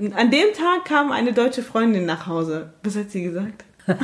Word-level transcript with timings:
An 0.00 0.30
dem 0.30 0.52
Tag 0.54 0.84
kam 0.84 1.10
eine 1.10 1.32
deutsche 1.32 1.64
Freundin 1.64 2.06
nach 2.06 2.28
Hause. 2.28 2.72
Was 2.84 2.94
hat 2.94 3.10
sie 3.10 3.24
gesagt? 3.24 3.64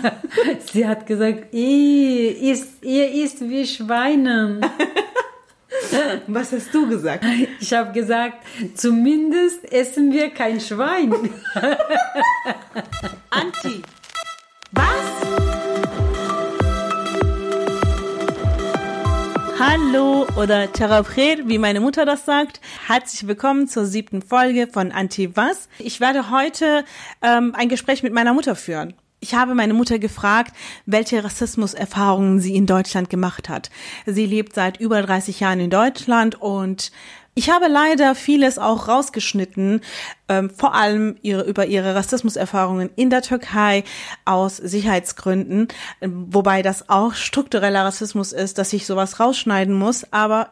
sie 0.73 0.89
hat 0.89 1.07
gesagt, 1.07 1.55
ihr 1.55 2.37
ist, 2.37 2.83
ihr 2.83 3.13
ist 3.13 3.41
wie 3.49 3.65
Schweine. 3.65 4.61
Was 6.27 6.51
hast 6.51 6.75
du 6.75 6.89
gesagt? 6.89 7.25
Ich 7.61 7.73
habe 7.73 7.93
gesagt, 7.93 8.39
zumindest 8.75 9.73
essen 9.73 10.13
wir 10.13 10.31
kein 10.31 10.59
Schwein. 10.61 11.13
Anti. 13.31 13.83
Was? 14.73 15.64
Hallo 19.59 20.27
oder 20.37 20.69
Charabcher, 20.77 21.47
wie 21.47 21.59
meine 21.59 21.79
Mutter 21.81 22.05
das 22.05 22.25
sagt. 22.25 22.61
Herzlich 22.87 23.29
willkommen 23.29 23.69
zur 23.69 23.87
siebten 23.87 24.21
Folge 24.21 24.67
von 24.67 24.91
Anti 24.91 25.37
Was. 25.37 25.69
Ich 25.79 26.01
werde 26.01 26.31
heute 26.31 26.85
ähm, 27.23 27.55
ein 27.57 27.69
Gespräch 27.69 28.03
mit 28.03 28.13
meiner 28.13 28.35
Mutter 28.35 28.57
führen. 28.57 28.95
Ich 29.21 29.35
habe 29.35 29.55
meine 29.55 29.73
Mutter 29.73 29.99
gefragt, 29.99 30.55
welche 30.87 31.23
Rassismuserfahrungen 31.23 32.41
sie 32.41 32.57
in 32.57 32.67
Deutschland 32.67 33.09
gemacht 33.11 33.49
hat. 33.49 33.71
Sie 34.07 34.27
lebt 34.27 34.55
seit 34.55 34.81
über 34.81 35.01
30 35.01 35.41
Jahren 35.41 35.61
in 35.61 35.71
Deutschland 35.71 36.35
und 36.35 36.91
ich 37.35 37.51
habe 37.51 37.67
leider 37.67 38.15
vieles 38.15 38.59
auch 38.59 38.89
rausgeschnitten, 38.89 39.81
ähm, 40.29 40.51
vor 40.51 40.75
allem 40.75 41.17
ihre, 41.23 41.43
über 41.43 41.67
ihre 41.67 41.95
Rassismuserfahrungen 41.95 42.91
in 42.97 43.11
der 43.11 43.23
Türkei 43.23 43.85
aus 44.25 44.57
Sicherheitsgründen, 44.57 45.69
äh, 46.01 46.09
wobei 46.11 46.63
das 46.63 46.89
auch 46.89 47.15
struktureller 47.15 47.85
Rassismus 47.85 48.33
ist, 48.33 48.59
dass 48.59 48.73
ich 48.73 48.87
sowas 48.87 49.19
rausschneiden 49.19 49.75
muss, 49.75 50.13
aber 50.13 50.51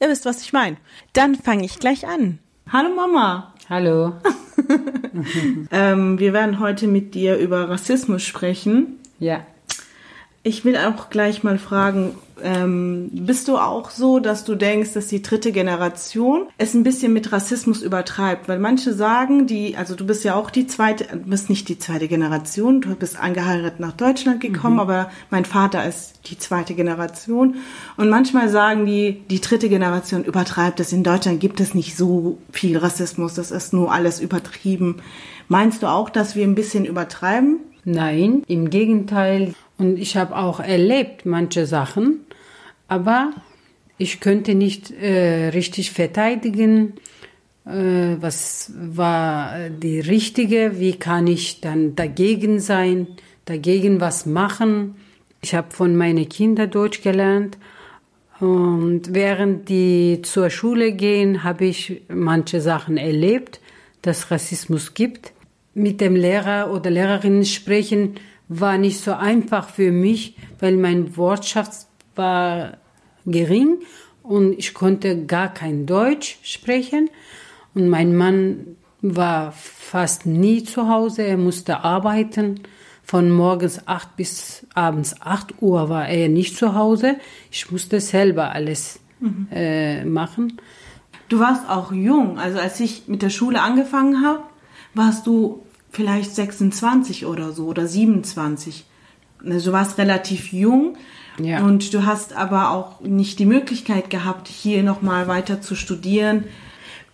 ihr 0.00 0.08
wisst, 0.08 0.26
was 0.26 0.42
ich 0.42 0.52
meine. 0.52 0.76
Dann 1.14 1.34
fange 1.34 1.64
ich 1.64 1.78
gleich 1.78 2.06
an. 2.06 2.38
Hallo 2.70 2.94
Mama. 2.94 3.54
Hallo. 3.70 4.12
ähm, 5.72 6.18
wir 6.18 6.32
werden 6.34 6.60
heute 6.60 6.86
mit 6.86 7.14
dir 7.14 7.38
über 7.38 7.70
Rassismus 7.70 8.22
sprechen. 8.22 8.98
Ja. 9.18 9.46
Ich 10.46 10.62
will 10.66 10.76
auch 10.76 11.08
gleich 11.08 11.42
mal 11.42 11.58
fragen, 11.58 12.14
ähm, 12.42 13.08
bist 13.12 13.48
du 13.48 13.56
auch 13.56 13.88
so, 13.90 14.18
dass 14.18 14.44
du 14.44 14.56
denkst, 14.56 14.92
dass 14.92 15.06
die 15.06 15.22
dritte 15.22 15.52
Generation 15.52 16.48
es 16.58 16.74
ein 16.74 16.82
bisschen 16.82 17.14
mit 17.14 17.32
Rassismus 17.32 17.80
übertreibt? 17.80 18.46
Weil 18.46 18.58
manche 18.58 18.92
sagen, 18.92 19.46
die, 19.46 19.74
also 19.78 19.94
du 19.94 20.04
bist 20.04 20.22
ja 20.22 20.34
auch 20.34 20.50
die 20.50 20.66
zweite, 20.66 21.04
du 21.04 21.30
bist 21.30 21.48
nicht 21.48 21.70
die 21.70 21.78
zweite 21.78 22.08
Generation, 22.08 22.82
du 22.82 22.94
bist 22.94 23.18
angeheiratet 23.18 23.80
nach 23.80 23.92
Deutschland 23.92 24.42
gekommen, 24.42 24.74
mhm. 24.74 24.80
aber 24.80 25.10
mein 25.30 25.46
Vater 25.46 25.88
ist 25.88 26.28
die 26.28 26.36
zweite 26.36 26.74
Generation. 26.74 27.54
Und 27.96 28.10
manchmal 28.10 28.50
sagen 28.50 28.84
die, 28.84 29.22
die 29.30 29.40
dritte 29.40 29.70
Generation 29.70 30.24
übertreibt 30.24 30.78
es. 30.78 30.92
In 30.92 31.04
Deutschland 31.04 31.40
gibt 31.40 31.58
es 31.58 31.72
nicht 31.72 31.96
so 31.96 32.36
viel 32.52 32.76
Rassismus, 32.76 33.32
das 33.32 33.50
ist 33.50 33.72
nur 33.72 33.90
alles 33.90 34.20
übertrieben. 34.20 34.96
Meinst 35.48 35.82
du 35.82 35.86
auch, 35.86 36.10
dass 36.10 36.36
wir 36.36 36.44
ein 36.44 36.54
bisschen 36.54 36.84
übertreiben? 36.84 37.60
Nein, 37.84 38.42
im 38.46 38.70
Gegenteil. 38.70 39.54
Und 39.78 39.98
ich 39.98 40.16
habe 40.16 40.36
auch 40.36 40.60
erlebt 40.60 41.26
manche 41.26 41.66
Sachen, 41.66 42.20
aber 42.88 43.32
ich 43.98 44.20
könnte 44.20 44.54
nicht 44.54 44.90
äh, 44.90 45.48
richtig 45.48 45.90
verteidigen, 45.92 46.94
äh, 47.64 48.16
was 48.20 48.72
war 48.76 49.70
die 49.70 50.00
richtige, 50.00 50.78
wie 50.78 50.94
kann 50.94 51.26
ich 51.26 51.60
dann 51.60 51.96
dagegen 51.96 52.60
sein, 52.60 53.06
dagegen 53.44 54.00
was 54.00 54.26
machen. 54.26 54.96
Ich 55.40 55.54
habe 55.54 55.70
von 55.70 55.96
meinen 55.96 56.28
Kindern 56.28 56.70
Deutsch 56.70 57.02
gelernt 57.02 57.58
und 58.40 59.14
während 59.14 59.68
die 59.68 60.20
zur 60.22 60.50
Schule 60.50 60.92
gehen, 60.92 61.44
habe 61.44 61.66
ich 61.66 62.02
manche 62.08 62.60
Sachen 62.60 62.96
erlebt, 62.96 63.60
dass 64.02 64.30
Rassismus 64.30 64.94
gibt. 64.94 65.32
Mit 65.72 66.00
dem 66.00 66.14
Lehrer 66.14 66.70
oder 66.72 66.90
Lehrerinnen 66.90 67.44
sprechen, 67.44 68.14
war 68.48 68.78
nicht 68.78 69.00
so 69.00 69.12
einfach 69.12 69.68
für 69.68 69.90
mich, 69.90 70.36
weil 70.60 70.76
mein 70.76 71.16
Wortschatz 71.16 71.88
war 72.14 72.78
gering 73.26 73.78
und 74.22 74.58
ich 74.58 74.74
konnte 74.74 75.24
gar 75.24 75.52
kein 75.52 75.86
Deutsch 75.86 76.38
sprechen. 76.42 77.10
Und 77.74 77.88
mein 77.88 78.16
Mann 78.16 78.76
war 79.02 79.52
fast 79.52 80.26
nie 80.26 80.64
zu 80.64 80.88
Hause, 80.88 81.22
er 81.22 81.36
musste 81.36 81.80
arbeiten. 81.84 82.60
Von 83.02 83.30
morgens 83.30 83.86
acht 83.86 84.16
bis 84.16 84.66
abends 84.72 85.20
acht 85.20 85.60
Uhr 85.60 85.90
war 85.90 86.08
er 86.08 86.30
nicht 86.30 86.56
zu 86.56 86.74
Hause. 86.74 87.16
Ich 87.50 87.70
musste 87.70 88.00
selber 88.00 88.52
alles 88.52 88.98
mhm. 89.20 89.48
äh, 89.52 90.04
machen. 90.06 90.58
Du 91.28 91.38
warst 91.38 91.68
auch 91.68 91.92
jung, 91.92 92.38
also 92.38 92.58
als 92.58 92.80
ich 92.80 93.06
mit 93.06 93.20
der 93.20 93.30
Schule 93.30 93.60
angefangen 93.60 94.24
habe, 94.24 94.42
warst 94.94 95.26
du 95.26 95.63
vielleicht 95.94 96.34
26 96.34 97.26
oder 97.26 97.52
so 97.52 97.66
oder 97.66 97.86
27. 97.86 98.84
Also 99.44 99.70
du 99.70 99.72
warst 99.72 99.98
relativ 99.98 100.52
jung 100.52 100.96
ja. 101.38 101.62
und 101.62 101.92
du 101.92 102.04
hast 102.04 102.34
aber 102.34 102.70
auch 102.70 103.00
nicht 103.00 103.38
die 103.38 103.46
Möglichkeit 103.46 104.10
gehabt, 104.10 104.48
hier 104.48 104.82
nochmal 104.82 105.28
weiter 105.28 105.60
zu 105.60 105.74
studieren. 105.74 106.44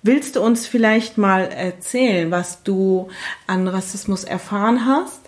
Willst 0.03 0.37
du 0.37 0.41
uns 0.41 0.67
vielleicht 0.67 1.19
mal 1.19 1.43
erzählen, 1.43 2.31
was 2.31 2.63
du 2.63 3.09
an 3.47 3.69
Rassismus 3.69 4.25
erfahren 4.25 4.87
hast, 4.87 5.21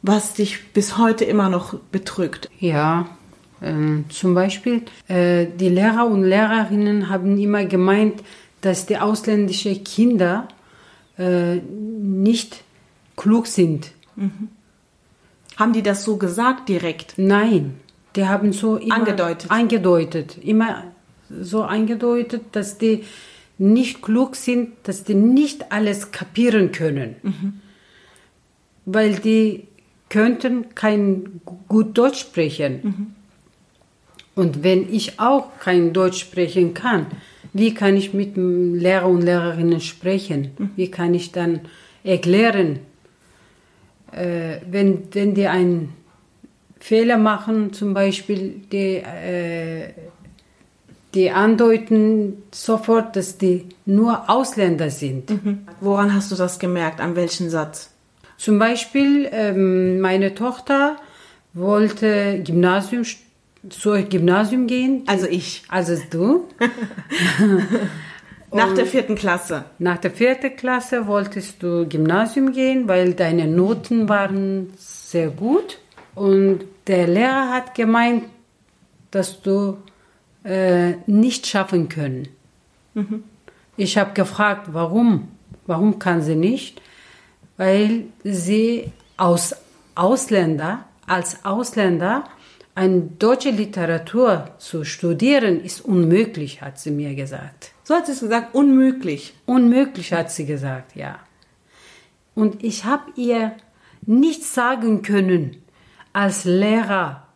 was 0.00 0.34
dich 0.34 0.72
bis 0.72 0.96
heute 0.96 1.24
immer 1.24 1.50
noch 1.50 1.74
bedrückt? 1.74 2.48
Ja, 2.58 3.06
ähm, 3.60 4.04
zum 4.08 4.34
Beispiel, 4.34 4.82
äh, 5.08 5.46
die 5.46 5.68
Lehrer 5.68 6.06
und 6.06 6.22
Lehrerinnen 6.22 7.08
haben 7.08 7.38
immer 7.38 7.64
gemeint, 7.64 8.22
dass 8.60 8.86
die 8.86 8.98
ausländischen 8.98 9.82
Kinder 9.84 10.48
äh, 11.18 11.56
nicht 11.56 12.62
klug 13.18 13.46
sind. 13.46 13.90
Mhm. 14.16 14.48
Haben 15.58 15.72
die 15.74 15.82
das 15.82 16.04
so 16.04 16.16
gesagt 16.16 16.70
direkt? 16.70 17.14
Nein, 17.18 17.74
die 18.16 18.26
haben 18.26 18.52
so 18.54 18.76
immer 18.76 18.94
angedeutet. 18.94 19.50
Eingedeutet, 19.50 20.38
immer 20.38 20.84
so 21.28 21.62
eingedeutet, 21.62 22.42
dass 22.52 22.78
die 22.78 23.04
nicht 23.58 24.00
klug 24.00 24.36
sind, 24.36 24.70
dass 24.84 25.04
die 25.04 25.14
nicht 25.14 25.72
alles 25.72 26.12
kapieren 26.12 26.72
können. 26.72 27.16
Mhm. 27.22 27.60
Weil 28.86 29.16
die 29.16 29.66
könnten 30.08 30.74
kein 30.74 31.40
gut 31.66 31.98
Deutsch 31.98 32.20
sprechen. 32.20 32.80
Mhm. 32.82 33.06
Und 34.34 34.62
wenn 34.62 34.92
ich 34.92 35.18
auch 35.18 35.58
kein 35.58 35.92
Deutsch 35.92 36.20
sprechen 36.20 36.72
kann, 36.72 37.06
wie 37.52 37.74
kann 37.74 37.96
ich 37.96 38.14
mit 38.14 38.36
Lehrer 38.36 39.08
und 39.08 39.22
Lehrerinnen 39.22 39.80
sprechen? 39.80 40.52
Mhm. 40.56 40.70
Wie 40.76 40.90
kann 40.90 41.12
ich 41.14 41.32
dann 41.32 41.60
erklären, 42.04 42.78
äh, 44.18 44.60
wenn, 44.70 45.08
wenn 45.12 45.34
die 45.34 45.46
einen 45.46 45.94
Fehler 46.80 47.18
machen, 47.18 47.72
zum 47.72 47.94
Beispiel, 47.94 48.60
die, 48.70 48.96
äh, 48.96 49.92
die 51.14 51.30
andeuten 51.30 52.42
sofort, 52.52 53.16
dass 53.16 53.38
die 53.38 53.66
nur 53.86 54.28
Ausländer 54.28 54.90
sind. 54.90 55.30
Mhm. 55.30 55.66
Woran 55.80 56.14
hast 56.14 56.30
du 56.30 56.36
das 56.36 56.58
gemerkt? 56.58 57.00
An 57.00 57.16
welchem 57.16 57.50
Satz? 57.50 57.90
Zum 58.36 58.58
Beispiel, 58.58 59.28
ähm, 59.32 60.00
meine 60.00 60.34
Tochter 60.34 60.96
wollte 61.54 62.40
Gymnasium, 62.44 63.02
zur 63.68 64.02
Gymnasium 64.02 64.66
gehen. 64.66 65.02
Also 65.06 65.26
ich. 65.26 65.64
Also 65.68 65.96
du. 66.10 66.44
Nach 68.52 68.74
der 68.74 68.86
vierten 68.86 69.14
Klasse? 69.14 69.64
Nach 69.78 69.98
der 69.98 70.10
vierten 70.10 70.56
Klasse 70.56 71.06
wolltest 71.06 71.62
du 71.62 71.86
Gymnasium 71.86 72.52
gehen, 72.52 72.88
weil 72.88 73.14
deine 73.14 73.46
Noten 73.46 74.08
waren 74.08 74.72
sehr 74.76 75.28
gut. 75.28 75.78
Und 76.14 76.64
der 76.86 77.06
Lehrer 77.06 77.52
hat 77.52 77.74
gemeint, 77.74 78.24
dass 79.10 79.42
du 79.42 79.78
äh, 80.44 80.94
nicht 81.06 81.46
schaffen 81.46 81.88
können. 81.88 82.28
Mhm. 82.94 83.24
Ich 83.76 83.96
habe 83.98 84.12
gefragt, 84.14 84.68
warum? 84.72 85.28
Warum 85.66 85.98
kann 85.98 86.22
sie 86.22 86.34
nicht? 86.34 86.80
Weil 87.56 88.04
sie 88.24 88.90
aus 89.16 89.54
Ausländer, 89.94 90.84
als 91.06 91.44
Ausländer 91.44 92.24
eine 92.74 93.00
deutsche 93.00 93.50
Literatur 93.50 94.50
zu 94.58 94.84
studieren, 94.84 95.62
ist 95.62 95.80
unmöglich, 95.80 96.62
hat 96.62 96.78
sie 96.78 96.92
mir 96.92 97.14
gesagt. 97.14 97.72
So 97.88 97.94
hat 97.94 98.04
sie 98.04 98.12
es 98.12 98.20
gesagt, 98.20 98.54
unmöglich. 98.54 99.32
Unmöglich 99.46 100.12
hat 100.12 100.30
sie 100.30 100.44
gesagt, 100.44 100.94
ja. 100.94 101.20
Und 102.34 102.62
ich 102.62 102.84
habe 102.84 103.04
ihr 103.16 103.52
nichts 104.04 104.52
sagen 104.52 105.00
können 105.00 105.56
als 106.12 106.44
Lehrer. 106.44 107.26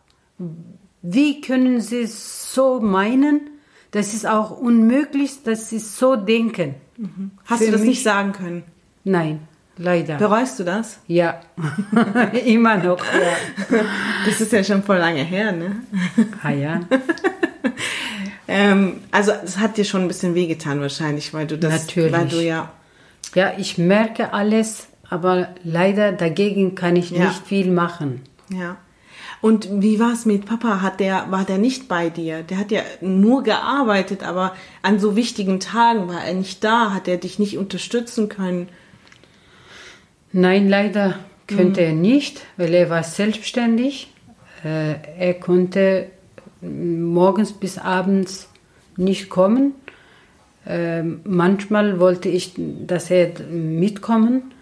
Wie 1.01 1.41
können 1.41 1.81
Sie 1.81 2.05
so 2.05 2.79
meinen? 2.79 3.49
Das 3.89 4.13
ist 4.13 4.27
auch 4.27 4.51
unmöglich, 4.51 5.41
dass 5.41 5.69
Sie 5.69 5.79
so 5.79 6.15
denken. 6.17 6.75
Mhm. 6.97 7.31
Hast 7.45 7.57
Für 7.57 7.65
du 7.65 7.71
das 7.71 7.81
mich? 7.81 7.89
nicht 7.89 8.03
sagen 8.03 8.33
können? 8.33 8.61
Nein, 9.03 9.47
leider. 9.77 10.17
Bereust 10.17 10.59
du 10.59 10.63
das? 10.63 10.99
Ja, 11.07 11.41
immer 12.45 12.77
noch. 12.77 13.03
Ja. 13.03 13.79
Das 14.23 14.39
ist 14.39 14.51
ja 14.51 14.63
schon 14.63 14.83
voll 14.83 14.97
lange 14.97 15.23
her, 15.23 15.51
ne? 15.51 15.81
Ah 16.43 16.51
ja. 16.51 16.81
Ähm, 18.47 18.97
also 19.11 19.31
es 19.43 19.57
hat 19.57 19.77
dir 19.77 19.85
schon 19.85 20.01
ein 20.01 20.07
bisschen 20.07 20.35
wehgetan 20.35 20.81
wahrscheinlich, 20.81 21.33
weil 21.33 21.47
du 21.47 21.57
das, 21.57 21.87
Natürlich. 21.87 22.11
weil 22.11 22.27
du 22.27 22.43
ja 22.43 22.71
Ja, 23.35 23.53
ich 23.57 23.77
merke 23.77 24.33
alles, 24.33 24.87
aber 25.09 25.49
leider 25.63 26.11
dagegen 26.11 26.75
kann 26.75 26.95
ich 26.95 27.09
Ja. 27.11 27.25
nicht 27.27 27.47
viel 27.47 27.71
machen. 27.71 28.21
Ja. 28.49 28.77
Und 29.41 29.67
wie 29.81 29.99
war 29.99 30.13
es 30.13 30.25
mit 30.25 30.45
Papa? 30.45 30.81
Hat 30.81 30.99
der, 30.99 31.29
war 31.31 31.43
der 31.43 31.57
nicht 31.57 31.87
bei 31.87 32.09
dir? 32.09 32.43
Der 32.43 32.57
hat 32.57 32.71
ja 32.71 32.81
nur 33.01 33.43
gearbeitet, 33.43 34.23
aber 34.23 34.55
an 34.83 34.99
so 34.99 35.15
wichtigen 35.15 35.59
Tagen 35.59 36.07
war 36.07 36.23
er 36.23 36.33
nicht 36.33 36.63
da, 36.63 36.93
hat 36.93 37.07
er 37.07 37.17
dich 37.17 37.39
nicht 37.39 37.57
unterstützen 37.57 38.29
können. 38.29 38.69
Nein, 40.31 40.69
leider 40.69 41.19
könnte 41.47 41.81
er 41.81 41.93
nicht, 41.93 42.41
weil 42.57 42.73
er 42.73 42.89
war 42.89 43.03
selbstständig. 43.03 44.11
Äh, 44.63 44.95
er 45.19 45.33
konnte 45.35 46.07
morgens 46.63 47.53
bis 47.53 47.77
abends 47.77 48.47
nicht 48.97 49.29
kommen. 49.29 49.73
Ähm, 50.65 51.19
manchmal 51.25 51.99
wollte 51.99 52.29
ich, 52.29 52.53
dass 52.57 53.11
er 53.11 53.31
mitkommen 53.49 54.53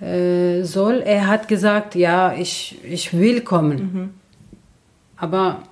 äh, 0.00 0.62
soll. 0.62 1.02
Er 1.04 1.26
hat 1.26 1.48
gesagt, 1.48 1.94
ja, 1.94 2.32
ich, 2.34 2.78
ich 2.84 3.12
will 3.12 3.40
kommen. 3.40 4.14
Aber 5.16 5.62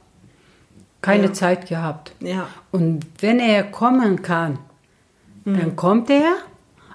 keine 1.02 1.26
Ja. 1.26 1.32
Zeit 1.32 1.68
gehabt. 1.68 2.12
Ja. 2.20 2.48
Und 2.72 3.06
wenn 3.20 3.38
er 3.38 3.62
kommen 3.64 4.22
kann, 4.22 4.58
dann 5.44 5.74
kommt 5.74 6.10
er, 6.10 6.34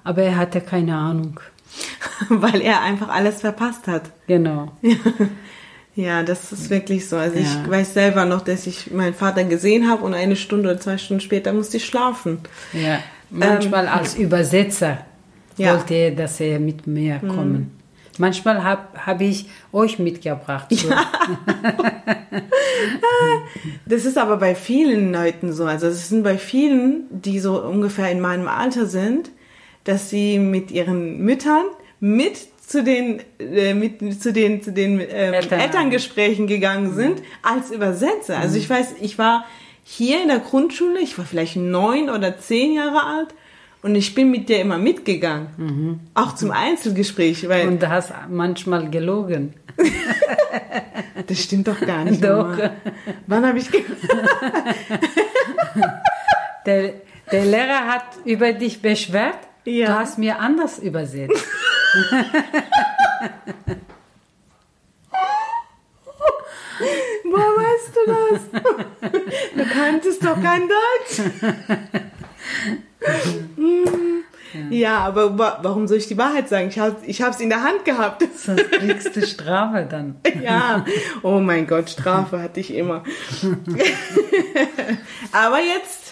aber 0.04 0.22
er 0.22 0.38
hatte 0.38 0.62
keine 0.62 0.96
Ahnung. 0.96 1.40
Weil 2.30 2.62
er 2.62 2.82
einfach 2.82 3.10
alles 3.10 3.42
verpasst 3.42 3.88
hat. 3.88 4.04
Genau. 4.28 4.72
Ja, 4.82 4.96
das 5.96 6.52
ist 6.52 6.70
wirklich 6.70 7.08
so. 7.08 7.16
Also 7.18 7.38
Ja. 7.38 7.44
ich 7.64 7.70
weiß 7.70 7.94
selber 7.94 8.26
noch, 8.26 8.42
dass 8.42 8.68
ich 8.68 8.92
meinen 8.92 9.14
Vater 9.14 9.44
gesehen 9.46 9.90
habe 9.90 10.04
und 10.04 10.14
eine 10.14 10.36
Stunde 10.36 10.70
oder 10.70 10.80
zwei 10.80 10.98
Stunden 10.98 11.22
später 11.22 11.54
musste 11.54 11.78
ich 11.78 11.86
schlafen. 11.86 12.40
Ja, 12.74 13.00
manchmal 13.30 13.88
als 13.88 14.16
Übersetzer 14.16 15.00
Ja. 15.58 15.74
wollte 15.74 15.94
er, 15.94 16.12
dass 16.12 16.40
er 16.40 16.60
mit 16.60 16.86
mir 16.86 17.20
kommen. 17.20 17.72
Manchmal 18.18 18.64
habe 18.64 18.82
hab 19.06 19.20
ich 19.22 19.50
euch 19.74 20.00
mitgebracht. 20.00 20.68
So. 20.72 20.90
Das 23.86 24.06
ist 24.06 24.18
aber 24.18 24.38
bei 24.38 24.56
vielen 24.56 25.12
Leuten 25.14 25.54
so. 25.54 25.66
Also 25.66 25.88
es 25.88 26.10
sind 26.10 26.24
bei 26.24 26.38
vielen, 26.38 27.06
die 27.10 27.40
so 27.40 27.62
ungefähr 27.62 28.12
in 28.12 28.20
meinem 28.20 28.48
Alter 28.48 28.86
sind, 28.86 29.30
dass 29.84 30.10
sie 30.10 30.40
mit 30.40 30.72
ihren 30.72 31.20
Müttern 31.20 31.64
mit 32.00 32.48
zu 32.68 32.84
den 32.84 33.22
äh, 33.40 33.74
mit 33.74 34.22
zu 34.22 34.34
den 34.34 34.62
zu 34.62 34.72
den 34.72 35.00
ähm, 35.00 35.34
Eltern- 35.34 35.60
Elterngesprächen 35.60 36.48
gegangen 36.48 36.94
sind 36.96 37.22
als 37.44 37.72
Übersetzer. 37.72 38.38
Also 38.40 38.58
ich 38.58 38.70
weiß, 38.70 38.96
ich 39.02 39.18
war 39.18 39.46
hier 39.84 40.22
in 40.22 40.28
der 40.30 40.40
Grundschule, 40.40 41.00
ich 41.00 41.18
war 41.18 41.26
vielleicht 41.26 41.56
neun 41.58 42.10
oder 42.10 42.38
zehn 42.40 42.74
Jahre 42.74 43.04
alt 43.06 43.28
und 43.84 43.94
ich 43.96 44.16
bin 44.16 44.32
mit 44.32 44.50
der 44.50 44.62
immer 44.62 44.80
mitgegangen, 44.80 46.00
auch 46.16 46.34
zum 46.34 46.50
Einzelgespräch, 46.50 47.48
weil 47.48 47.68
Und 47.68 47.84
du 47.84 47.90
hast 47.90 48.12
manchmal 48.30 48.90
gelogen. 48.90 49.54
das 51.28 51.40
stimmt 51.44 51.68
doch 51.68 51.80
gar 51.82 52.04
nicht. 52.04 52.24
Doch. 52.24 52.48
Mama. 52.58 52.72
Wann 53.28 53.46
habe 53.46 53.60
ich 53.60 53.70
Der, 56.66 56.94
der 57.32 57.46
Lehrer 57.46 57.86
hat 57.88 58.06
über 58.26 58.54
dich 58.54 58.82
beschwert. 58.82 59.38
Ja. 59.66 59.88
Du 59.88 59.94
hast 60.00 60.18
mir 60.18 60.40
anders 60.40 60.80
übersetzt. 60.80 61.46
Woher 67.24 67.56
weißt 67.56 67.96
du 67.96 68.02
das? 68.12 68.42
Du 69.56 69.64
kanntest 69.74 70.24
doch 70.26 70.42
kein 70.42 70.68
Deutsch. 70.68 71.22
ja, 74.70 75.00
aber 75.00 75.38
wa 75.38 75.60
warum 75.62 75.88
soll 75.88 75.98
ich 75.98 76.08
die 76.08 76.18
Wahrheit 76.18 76.50
sagen? 76.50 76.70
Ich 76.70 76.80
habe 76.80 76.98
ich 77.06 77.22
hab's 77.22 77.40
in 77.40 77.50
der 77.50 77.64
Hand 77.64 77.86
gehabt. 77.86 78.24
Sonst 78.36 78.72
kriegst 78.72 79.16
du 79.16 79.26
Strafe 79.26 79.88
dann. 79.90 80.18
ja, 80.42 80.86
oh 81.24 81.40
mein 81.40 81.68
Gott, 81.68 81.90
Strafe 81.90 82.42
hatte 82.42 82.60
ich 82.60 82.74
immer. 82.74 83.04
aber 85.32 85.60
jetzt, 85.60 86.05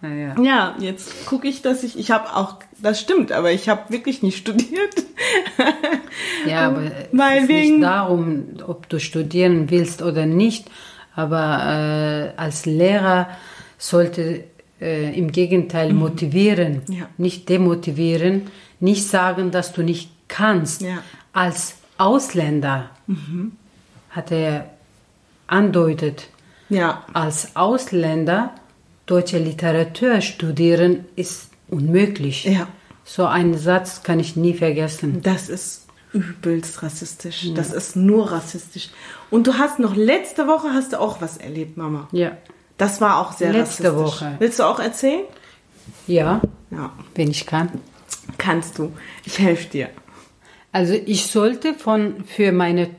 Naja. 0.00 0.36
ja, 0.40 0.76
jetzt 0.78 1.26
gucke 1.26 1.48
ich, 1.48 1.60
dass 1.62 1.82
ich, 1.82 1.98
ich 1.98 2.10
habe 2.12 2.34
auch, 2.36 2.56
das 2.80 3.00
stimmt, 3.00 3.32
aber 3.32 3.50
ich 3.50 3.68
habe 3.68 3.90
wirklich 3.90 4.22
nicht 4.22 4.38
studiert. 4.46 4.94
Ja, 6.46 6.68
aber 6.68 6.82
Weil 7.12 7.42
es 7.42 7.48
wegen- 7.48 7.74
nicht 7.78 7.82
darum, 7.82 8.44
ob 8.66 8.88
du 8.88 9.00
studieren 9.00 9.70
willst 9.70 10.02
oder 10.02 10.26
nicht. 10.26 10.70
Aber 11.14 12.32
äh, 12.36 12.40
als 12.40 12.64
Lehrer 12.64 13.28
sollte 13.76 14.44
äh, 14.80 15.18
im 15.18 15.32
Gegenteil 15.32 15.92
motivieren, 15.92 16.82
Mhm. 16.86 16.94
Ja. 16.94 17.08
nicht 17.16 17.48
demotivieren, 17.48 18.42
nicht 18.78 19.04
sagen, 19.08 19.50
dass 19.50 19.72
du 19.72 19.82
nicht 19.82 20.10
kannst. 20.28 20.82
Ja. 20.82 20.94
Mhm. 20.94 20.98
Als 21.32 21.74
Ausländer 21.98 22.90
hat 24.10 24.30
er 24.30 24.70
andeutet, 25.48 26.28
ja, 26.68 27.02
als 27.12 27.56
Ausländer 27.56 28.52
deutsche 29.08 29.38
Literatur 29.38 30.20
studieren 30.20 31.04
ist 31.16 31.48
unmöglich. 31.68 32.44
Ja. 32.44 32.68
So 33.04 33.24
einen 33.26 33.56
Satz 33.58 34.02
kann 34.02 34.20
ich 34.20 34.36
nie 34.36 34.54
vergessen. 34.54 35.20
Das 35.22 35.48
ist 35.48 35.86
übelst 36.12 36.82
rassistisch. 36.82 37.48
Das 37.54 37.72
ist 37.72 37.96
nur 37.96 38.30
rassistisch. 38.30 38.90
Und 39.30 39.46
du 39.46 39.54
hast 39.54 39.78
noch 39.78 39.96
letzte 39.96 40.46
Woche 40.46 40.68
hast 40.72 40.92
du 40.92 41.00
auch 41.00 41.20
was 41.20 41.36
erlebt, 41.38 41.76
Mama. 41.76 42.08
Ja. 42.12 42.32
Das 42.76 43.00
war 43.00 43.18
auch 43.18 43.32
sehr 43.32 43.52
Letzte 43.52 43.84
rassistisch. 43.92 44.22
Woche. 44.22 44.36
Willst 44.38 44.58
du 44.58 44.64
auch 44.64 44.78
erzählen? 44.78 45.24
Ja, 46.06 46.40
Ja, 46.70 46.92
wenn 47.14 47.30
ich 47.30 47.46
kann. 47.46 47.70
kannst 48.36 48.78
du. 48.78 48.92
Ich 49.24 49.38
helfe 49.38 49.68
dir. 49.68 49.88
Also 50.70 50.92
ich 50.92 51.26
sollte 51.26 51.72
von 51.74 52.24
für 52.24 52.52
meine 52.52 52.90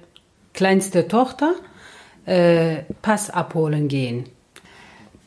kleinste 0.54 1.08
Tochter 1.08 1.54
äh, 2.26 2.78
Pass 3.04 3.30
abholen 3.30 3.88
gehen. 3.88 4.26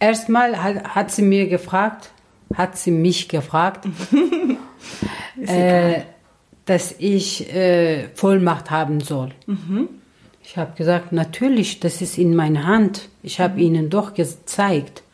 Erstmal 0.03 0.61
hat, 0.61 0.97
hat 0.97 1.13
sie 1.13 1.23
mir 1.23 1.47
gefragt, 1.47 2.11
hat 2.53 2.77
sie 2.77 2.91
mich 2.91 3.29
gefragt, 3.29 3.87
äh, 5.47 6.01
dass 6.65 6.97
ich 6.99 7.55
äh, 7.55 8.09
Vollmacht 8.15 8.73
haben 8.73 8.99
soll. 8.99 9.31
Ich 10.43 10.57
habe 10.57 10.75
gesagt, 10.77 11.13
natürlich, 11.13 11.79
das 11.79 12.03
ist 12.03 12.19
in 12.19 12.35
meiner 12.35 12.67
Hand. 12.67 13.11
Ich 13.23 13.39
habe 13.39 13.61
ihnen 13.61 13.91
doch 13.91 14.13
gezeigt. 14.15 15.05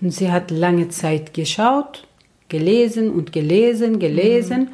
Und 0.00 0.12
sie 0.12 0.32
hat 0.32 0.50
lange 0.50 0.88
Zeit 0.88 1.34
geschaut, 1.34 2.06
gelesen 2.48 3.10
und 3.10 3.32
gelesen, 3.32 3.98
gelesen. 3.98 4.70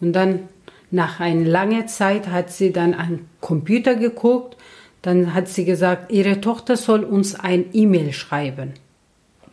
Und 0.00 0.12
dann 0.12 0.48
nach 0.92 1.18
einer 1.18 1.44
langen 1.44 1.88
Zeit 1.88 2.28
hat 2.28 2.52
sie 2.52 2.72
dann 2.72 2.94
am 2.94 3.26
Computer 3.40 3.96
geguckt. 3.96 4.56
Dann 5.02 5.34
hat 5.34 5.48
sie 5.48 5.64
gesagt, 5.64 6.12
ihre 6.12 6.40
Tochter 6.40 6.76
soll 6.76 7.02
uns 7.02 7.34
ein 7.34 7.64
E-Mail 7.72 8.12
schreiben. 8.12 8.74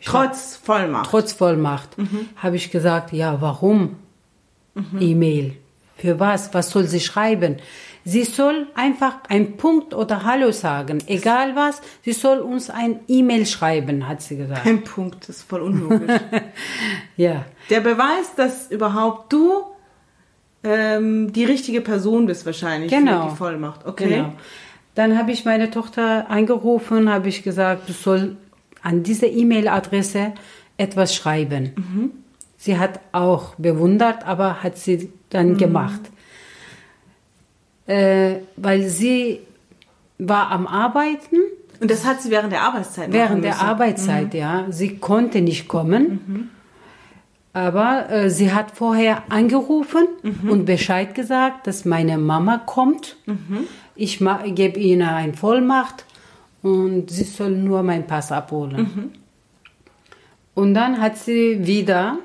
Trotz 0.04 0.56
Vollmacht. 0.58 1.10
Trotz 1.10 1.34
Vollmacht. 1.34 1.90
Habe 2.38 2.56
ich 2.56 2.72
gesagt, 2.72 3.14
ja, 3.14 3.42
warum 3.42 3.96
E-Mail? 5.00 5.56
Für 5.98 6.20
was? 6.20 6.54
Was 6.54 6.72
soll 6.72 6.84
sie 6.86 7.00
schreiben? 7.00 7.58
Sie 8.08 8.24
soll 8.24 8.68
einfach 8.76 9.16
ein 9.30 9.58
Punkt 9.58 9.94
oder 9.96 10.24
Hallo 10.26 10.52
sagen, 10.52 11.00
egal 11.08 11.56
was. 11.56 11.82
Sie 12.04 12.12
soll 12.12 12.40
uns 12.40 12.70
ein 12.70 13.00
E-Mail 13.08 13.46
schreiben, 13.48 14.08
hat 14.08 14.22
sie 14.22 14.38
gesagt. 14.38 14.66
Ein 14.66 14.84
Punkt, 14.84 15.28
das 15.28 15.38
ist 15.38 15.50
voll 15.50 15.62
unlogisch. 15.62 16.12
Ja, 17.18 17.46
Der 17.70 17.80
Beweis, 17.80 18.36
dass 18.36 18.70
überhaupt 18.70 19.32
du 19.34 19.64
ähm, 20.64 21.32
die 21.34 21.46
richtige 21.46 21.82
Person 21.82 22.26
bist 22.26 22.46
wahrscheinlich 22.46 22.92
Genau. 22.92 23.24
für 23.24 23.30
die 23.32 23.36
Vollmacht. 23.38 23.86
Okay. 23.86 24.10
genau. 24.10 24.34
Dann 24.96 25.18
habe 25.18 25.32
ich 25.32 25.44
meine 25.46 25.72
Tochter 25.72 26.30
angerufen, 26.30 27.10
habe 27.10 27.28
ich 27.30 27.42
gesagt, 27.44 27.90
du 27.90 27.94
soll 27.94 28.38
an 28.86 29.04
diese 29.04 29.26
E-Mail-Adresse 29.28 30.34
etwas 30.78 31.14
schreiben. 31.16 31.64
Sie 32.58 32.78
hat 32.78 33.00
auch 33.12 33.56
bewundert, 33.56 34.26
aber 34.26 34.64
hat 34.64 34.78
sie 34.78 35.12
dann 35.30 35.58
gemacht. 35.58 36.02
Äh, 37.88 38.38
weil 38.58 38.84
sie 38.90 39.42
war 40.18 40.50
am 40.52 40.66
Arbeiten 40.66 41.38
Und 41.80 41.92
das 41.92 42.06
hat 42.06 42.22
sie 42.22 42.32
während 42.32 42.52
der 42.52 42.62
Arbeitszeit 42.64 43.12
während 43.14 43.44
der. 43.44 43.62
Arbeitszeit, 43.62 44.34
ja. 44.34 44.66
Sie 44.70 44.98
konnte 44.98 45.42
nicht 45.42 45.68
kommen. 45.68 46.50
Aber 47.54 48.10
äh, 48.10 48.30
sie 48.30 48.52
hat 48.54 48.72
vorher 48.72 49.24
angerufen 49.30 50.08
und 50.50 50.66
Bescheid 50.66 51.16
gesagt, 51.16 51.68
dass 51.68 51.86
meine 51.86 52.18
Mama 52.18 52.58
kommt. 52.58 53.18
Ich 53.96 54.20
ma- 54.20 54.44
gebe 54.48 54.80
ihnen 54.80 55.04
eine 55.08 55.34
Vollmacht 55.34 56.06
und 56.66 57.12
sie 57.12 57.26
soll 57.26 57.52
nur 57.52 57.84
meinen 57.84 58.08
Pass 58.08 58.32
abholen. 58.32 59.12
Und 60.56 60.74
dann 60.74 61.00
hat 61.00 61.16
sie 61.16 61.68
wieder, 61.68 62.18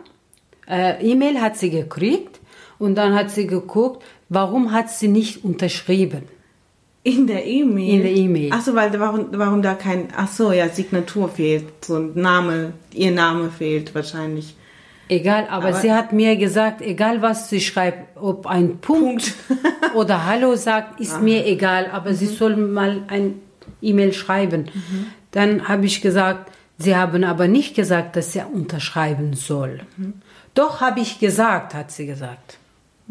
äh, 0.67 1.05
E-Mail 1.05 1.43
hat 1.43 1.59
sie 1.59 1.69
gekriegt 1.69 2.41
und 2.79 2.95
dann 2.95 3.15
hat 3.15 3.31
sie 3.31 3.47
geguckt, 3.47 4.03
warum 4.31 4.73
hat 4.73 4.89
sie 4.89 5.09
nicht 5.09 5.45
unterschrieben. 5.45 6.23
In 7.03 7.27
der 7.27 7.45
E-Mail? 7.45 7.95
In 7.97 8.03
der 8.03 8.13
E-Mail. 8.13 8.51
Ach 8.55 8.63
so, 8.63 8.75
weil 8.75 8.99
warum, 8.99 9.27
warum 9.33 9.61
da 9.61 9.75
kein, 9.75 10.09
ach 10.17 10.29
so, 10.29 10.53
ja, 10.53 10.71
Signatur 10.71 11.29
fehlt, 11.29 11.85
so 11.85 11.97
ein 11.97 12.13
Name, 12.15 12.73
ihr 12.95 13.11
Name 13.11 13.51
fehlt 13.51 13.95
wahrscheinlich. 13.95 14.55
Egal, 15.11 15.49
aber, 15.51 15.69
aber, 15.69 15.73
sie 15.75 15.93
hat 15.93 16.15
mir 16.15 16.37
gesagt, 16.37 16.81
egal 16.81 17.21
was 17.21 17.51
sie 17.51 17.61
schreibt, 17.61 18.17
ob 18.17 18.47
ein 18.47 18.79
Punkt, 18.79 19.35
Punkt. 19.49 19.65
oder 19.95 20.25
Hallo 20.25 20.55
sagt, 20.55 20.99
ist 20.99 21.17
ah. 21.17 21.19
mir 21.19 21.47
egal, 21.47 21.91
aber 21.93 22.11
mhm. 22.11 22.15
sie 22.15 22.27
soll 22.27 22.57
mal 22.57 23.03
ein 23.09 23.35
E-Mail 23.83 24.13
schreiben. 24.13 24.71
Mhm. 24.73 25.07
Dann 25.31 25.69
habe 25.69 25.87
ich 25.87 26.01
gesagt, 26.01 26.53
sie 26.79 26.97
haben 26.97 27.25
aber 27.25 27.49
nicht 27.49 27.75
gesagt, 27.75 28.17
dass 28.17 28.33
sie 28.33 28.43
unterschreiben 28.43 29.35
soll. 29.35 29.81
Mhm. 29.97 30.15
Doch 30.55 30.81
habe 30.81 31.01
ich 31.01 31.19
gesagt, 31.19 31.75
hat 31.75 31.91
sie 31.91 32.07
gesagt. 32.07 32.59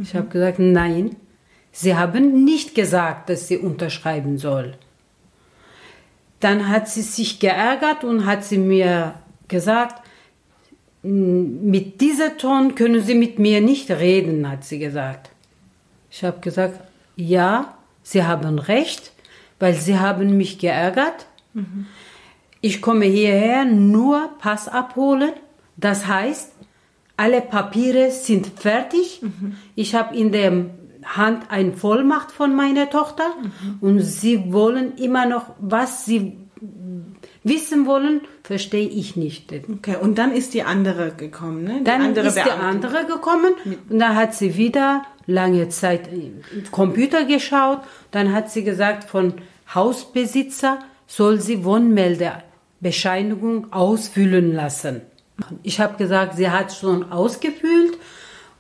Ich 0.02 0.16
habe 0.16 0.28
gesagt, 0.28 0.60
nein, 0.60 1.16
sie 1.72 1.96
haben 1.96 2.46
nicht 2.46 2.74
gesagt, 2.74 3.30
dass 3.30 3.48
sie 3.48 3.58
unterschreiben 3.58 4.38
soll. 4.38 4.76
Dann 6.40 6.70
hat 6.70 6.88
sie 6.88 7.02
sich 7.02 7.40
geärgert 7.40 8.04
und 8.06 8.26
hat 8.26 8.46
sie 8.46 8.58
mir 8.58 9.16
gesagt, 9.48 10.02
mit 11.02 12.02
diesem 12.02 12.38
Ton 12.38 12.76
können 12.76 13.02
Sie 13.02 13.16
mit 13.16 13.40
mir 13.40 13.62
nicht 13.62 13.90
reden, 13.90 14.50
hat 14.50 14.66
sie 14.66 14.80
gesagt. 14.80 15.30
Ich 16.12 16.24
habe 16.24 16.40
gesagt, 16.42 16.80
ja, 17.16 17.78
Sie 18.04 18.24
haben 18.24 18.60
recht, 18.60 19.12
weil 19.60 19.74
Sie 19.74 20.00
haben 20.00 20.38
mich 20.38 20.60
geärgert. 20.60 21.28
Mhm. 21.54 21.86
Ich 22.62 22.82
komme 22.82 23.06
hierher 23.06 23.66
nur 23.66 24.30
Pass 24.40 24.68
abholen. 24.68 25.32
Das 25.78 26.08
heißt, 26.08 26.52
alle 27.18 27.42
Papiere 27.42 28.12
sind 28.12 28.48
fertig. 28.48 29.22
Mhm. 29.22 29.56
Ich 29.76 29.96
habe 29.96 30.16
in 30.16 30.32
der 30.32 30.66
Hand 31.04 31.50
eine 31.50 31.74
Vollmacht 31.74 32.32
von 32.32 32.56
meiner 32.56 32.90
Tochter 32.90 33.24
mhm. 33.42 33.78
und 33.82 34.00
sie 34.02 34.52
wollen 34.52 34.98
immer 34.98 35.26
noch, 35.26 35.46
was 35.60 36.06
sie 36.06 36.38
wissen 37.44 37.86
wollen, 37.86 38.22
verstehe 38.44 38.88
ich 38.88 39.16
nicht. 39.16 39.52
Okay, 39.52 39.96
und 40.00 40.18
dann 40.18 40.34
ist 40.34 40.54
die 40.54 40.64
andere 40.64 41.12
gekommen, 41.12 41.64
ne? 41.64 41.78
Die 41.80 41.84
dann 41.86 42.02
andere 42.02 42.28
ist 42.28 42.36
Beamtin. 42.36 42.54
die 42.60 42.66
andere 42.66 43.06
gekommen 43.06 43.54
und 43.90 44.00
da 44.00 44.16
hat 44.16 44.36
sie 44.36 44.58
wieder 44.58 45.04
lange 45.26 45.70
Zeit 45.70 46.10
Computer 46.72 47.24
geschaut. 47.26 47.80
Dann 48.12 48.34
hat 48.34 48.52
sie 48.52 48.64
gesagt, 48.64 49.06
von 49.06 49.34
Hausbesitzer 49.74 50.80
soll 51.08 51.40
sie 51.40 51.64
Wohnmeldebescheinigung 51.64 53.72
ausfüllen 53.72 54.54
lassen. 54.54 55.02
Ich 55.64 55.80
habe 55.80 55.98
gesagt, 55.98 56.36
sie 56.36 56.50
hat 56.50 56.74
schon 56.74 57.12
ausgefüllt 57.12 57.98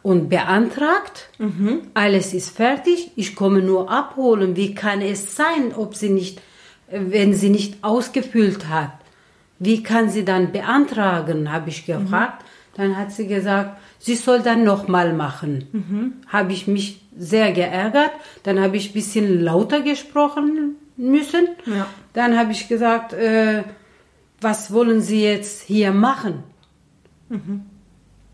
und 0.01 0.29
beantragt. 0.29 1.29
Mhm. 1.37 1.81
Alles 1.93 2.33
ist 2.33 2.55
fertig. 2.55 3.11
Ich 3.15 3.35
komme 3.35 3.61
nur 3.61 3.91
abholen. 3.91 4.55
Wie 4.55 4.73
kann 4.73 5.01
es 5.01 5.35
sein, 5.35 5.73
ob 5.75 5.95
sie 5.95 6.09
nicht 6.09 6.41
wenn 6.91 7.33
sie 7.33 7.49
nicht 7.49 7.83
ausgefüllt 7.83 8.67
hat, 8.67 8.93
wie 9.59 9.83
kann 9.83 10.09
sie 10.09 10.25
dann 10.25 10.51
beantragen, 10.51 11.51
habe 11.51 11.69
ich 11.69 11.85
gefragt. 11.85 12.43
Mhm. 12.43 12.47
Dann 12.75 12.97
hat 12.97 13.11
sie 13.11 13.27
gesagt, 13.27 13.77
sie 13.99 14.15
soll 14.15 14.41
dann 14.41 14.63
nochmal 14.63 15.13
machen. 15.13 15.67
Mhm. 15.71 16.13
Habe 16.27 16.53
ich 16.53 16.67
mich 16.67 17.01
sehr 17.17 17.51
geärgert. 17.51 18.11
Dann 18.43 18.61
habe 18.61 18.77
ich 18.77 18.91
ein 18.91 18.93
bisschen 18.93 19.41
lauter 19.41 19.81
gesprochen 19.81 20.75
müssen. 20.99 21.47
Ja. 21.65 21.87
Dann 22.13 22.37
habe 22.37 22.51
ich 22.51 22.67
gesagt, 22.67 23.13
äh, 23.13 23.63
was 24.41 24.71
wollen 24.73 25.01
Sie 25.01 25.23
jetzt 25.23 25.63
hier 25.63 25.91
machen? 25.91 26.43
Mhm. 27.29 27.61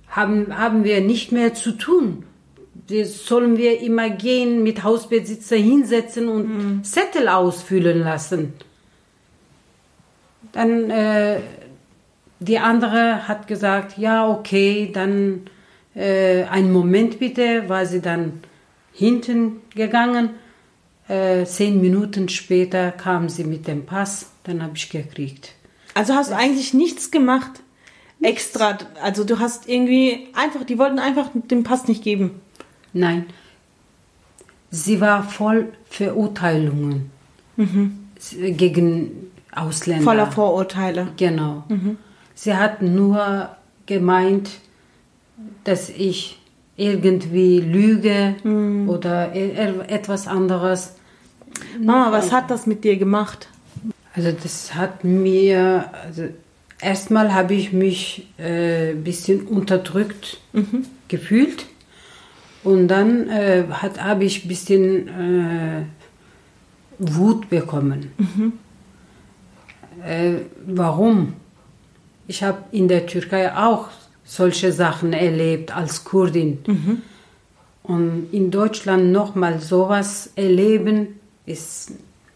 Haben, 0.07 0.57
haben 0.57 0.83
wir 0.83 1.01
nicht 1.01 1.31
mehr 1.31 1.53
zu 1.53 1.71
tun 1.71 2.25
sollen 3.03 3.57
wir 3.57 3.81
immer 3.81 4.09
gehen, 4.09 4.63
mit 4.63 4.83
Hausbesitzer 4.83 5.55
hinsetzen 5.55 6.29
und 6.29 6.47
mhm. 6.47 6.83
Zettel 6.83 7.27
ausfüllen 7.29 7.99
lassen. 7.99 8.53
Dann 10.51 10.89
äh, 10.89 11.39
die 12.39 12.59
andere 12.59 13.27
hat 13.27 13.47
gesagt, 13.47 13.97
ja, 13.97 14.29
okay, 14.29 14.89
dann 14.93 15.41
äh, 15.95 16.43
einen 16.43 16.71
Moment 16.71 17.19
bitte, 17.19 17.67
war 17.67 17.85
sie 17.85 18.01
dann 18.01 18.41
hinten 18.93 19.61
gegangen. 19.73 20.31
Äh, 21.07 21.45
zehn 21.45 21.81
Minuten 21.81 22.29
später 22.29 22.91
kam 22.91 23.29
sie 23.29 23.43
mit 23.43 23.67
dem 23.67 23.85
Pass, 23.85 24.31
dann 24.43 24.63
habe 24.63 24.75
ich 24.75 24.89
gekriegt. 24.89 25.53
Also 25.93 26.13
hast 26.13 26.31
du 26.31 26.35
eigentlich 26.35 26.73
nichts 26.73 27.11
gemacht? 27.11 27.61
Nichts. 28.19 28.47
Extra, 28.47 28.77
also 29.01 29.23
du 29.23 29.39
hast 29.39 29.69
irgendwie 29.69 30.29
einfach, 30.33 30.63
die 30.63 30.79
wollten 30.79 30.99
einfach 30.99 31.29
den 31.33 31.63
Pass 31.63 31.87
nicht 31.87 32.03
geben. 32.03 32.41
Nein. 32.93 33.25
Sie 34.71 34.99
war 34.99 35.23
voll 35.23 35.73
Verurteilungen 35.89 37.11
mhm. 37.55 38.07
gegen 38.31 39.31
Ausländer. 39.51 40.03
Voller 40.03 40.31
Vorurteile. 40.31 41.09
Genau. 41.17 41.63
Mhm. 41.69 41.97
Sie 42.33 42.55
hat 42.55 42.81
nur 42.81 43.55
gemeint, 43.85 44.49
dass 45.63 45.89
ich 45.89 46.39
irgendwie 46.77 47.59
lüge 47.59 48.35
mhm. 48.43 48.89
oder 48.89 49.33
e-, 49.33 49.79
etwas 49.87 50.27
anderes. 50.27 50.95
Mama, 51.79 52.11
was 52.11 52.31
hat 52.31 52.51
das 52.51 52.67
mit 52.67 52.83
dir 52.83 52.97
gemacht? 52.97 53.47
Also 54.13 54.31
das 54.31 54.75
hat 54.75 55.03
mir, 55.03 55.89
also 56.03 56.23
erstmal 56.81 57.33
habe 57.33 57.53
ich 57.53 57.73
mich 57.73 58.27
ein 58.37 58.45
äh, 58.45 58.93
bisschen 58.93 59.41
unterdrückt 59.47 60.39
mhm. 60.53 60.85
gefühlt. 61.07 61.65
Und 62.63 62.87
dann 62.87 63.29
äh, 63.29 63.65
habe 63.71 64.23
ich 64.23 64.43
ein 64.43 64.47
bisschen 64.47 65.07
äh, 65.07 65.85
Wut 66.97 67.49
bekommen. 67.49 68.11
Mhm. 68.17 68.53
Äh, 70.03 70.41
warum? 70.65 71.33
Ich 72.27 72.41
habe 72.41 72.63
in 72.71 72.87
der 72.87 73.05
Türkei 73.05 73.55
auch 73.55 73.89
solche 74.25 74.71
Sachen 74.71 75.13
erlebt 75.13 75.75
als 75.75 76.03
Kurdin. 76.03 76.57
Mhm. 76.67 77.01
Und 77.83 78.27
in 78.31 78.51
Deutschland 78.51 79.11
nochmal 79.11 79.59
sowas 79.59 80.31
erleben, 80.35 81.19
ist 81.45 81.91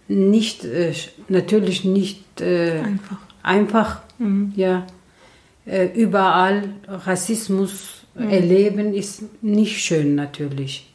nicht, 0.07 0.63
äh, 0.63 0.93
natürlich 1.27 1.83
nicht 1.83 2.39
äh, 2.39 2.79
einfach. 2.79 3.17
einfach 3.43 4.01
mhm. 4.19 4.53
ja. 4.55 4.85
Äh, 5.65 5.87
überall 5.93 6.69
Rassismus 6.87 8.05
mhm. 8.15 8.29
erleben, 8.29 8.93
ist 8.93 9.23
nicht 9.41 9.81
schön 9.81 10.15
natürlich. 10.15 10.91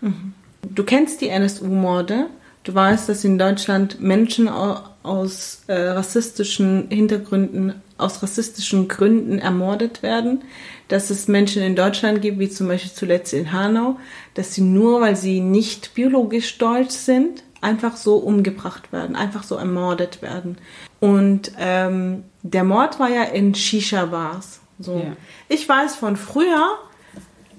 Mhm. 0.00 0.32
Du 0.62 0.84
kennst 0.84 1.20
die 1.20 1.28
NSU-Morde. 1.28 2.26
Du 2.62 2.74
weißt, 2.74 3.08
dass 3.08 3.24
in 3.24 3.38
Deutschland 3.38 4.00
Menschen 4.00 4.48
aus 4.48 5.62
äh, 5.66 5.74
rassistischen 5.74 6.88
Hintergründen, 6.88 7.74
aus 7.96 8.22
rassistischen 8.22 8.88
Gründen 8.88 9.38
ermordet 9.38 10.02
werden. 10.02 10.42
Dass 10.88 11.10
es 11.10 11.28
Menschen 11.28 11.62
in 11.62 11.76
Deutschland 11.76 12.20
gibt, 12.22 12.38
wie 12.38 12.50
zum 12.50 12.68
Beispiel 12.68 12.92
zuletzt 12.92 13.32
in 13.32 13.52
Hanau, 13.52 13.96
dass 14.34 14.54
sie 14.54 14.62
nur, 14.62 15.00
weil 15.00 15.16
sie 15.16 15.40
nicht 15.40 15.94
biologisch 15.94 16.58
deutsch 16.58 16.90
sind, 16.90 17.42
einfach 17.60 17.96
so 17.96 18.16
umgebracht 18.16 18.92
werden, 18.92 19.16
einfach 19.16 19.42
so 19.42 19.56
ermordet 19.56 20.20
werden. 20.20 20.58
Und 21.00 21.52
ähm, 21.58 22.24
der 22.42 22.64
Mord 22.64 23.00
war 23.00 23.08
ja 23.08 23.24
in 23.24 23.54
Shisha-Bars. 23.54 24.60
So. 24.78 24.98
Ja. 24.98 25.16
Ich 25.48 25.68
weiß 25.68 25.96
von 25.96 26.16
früher, 26.16 26.78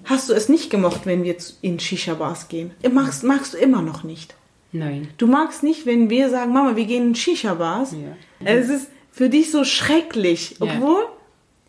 hast 0.04 0.30
du 0.30 0.34
es 0.34 0.48
nicht 0.48 0.70
gemocht, 0.70 1.01
wenn 1.06 1.24
wir 1.24 1.36
in 1.62 1.80
Shisha-Bars 1.80 2.48
gehen. 2.48 2.72
Magst, 2.92 3.24
magst 3.24 3.54
du 3.56 3.58
immer 3.58 3.82
noch 3.82 4.04
nicht. 4.04 4.36
Nein. 4.72 5.08
Du 5.18 5.25
magst 5.25 5.63
nicht, 5.63 5.86
wenn 5.86 6.10
wir 6.10 6.30
sagen, 6.30 6.54
Mama, 6.54 6.75
wir 6.75 6.86
gehen 6.86 7.08
in 7.08 7.15
Shisha-Bars. 7.15 7.94
Ja. 7.94 8.15
Es 8.46 8.70
ist 8.70 8.88
für 9.15 9.29
dich 9.29 9.51
so 9.51 9.63
schrecklich. 9.63 10.55
Obwohl, 10.60 11.01
ja. 11.01 11.10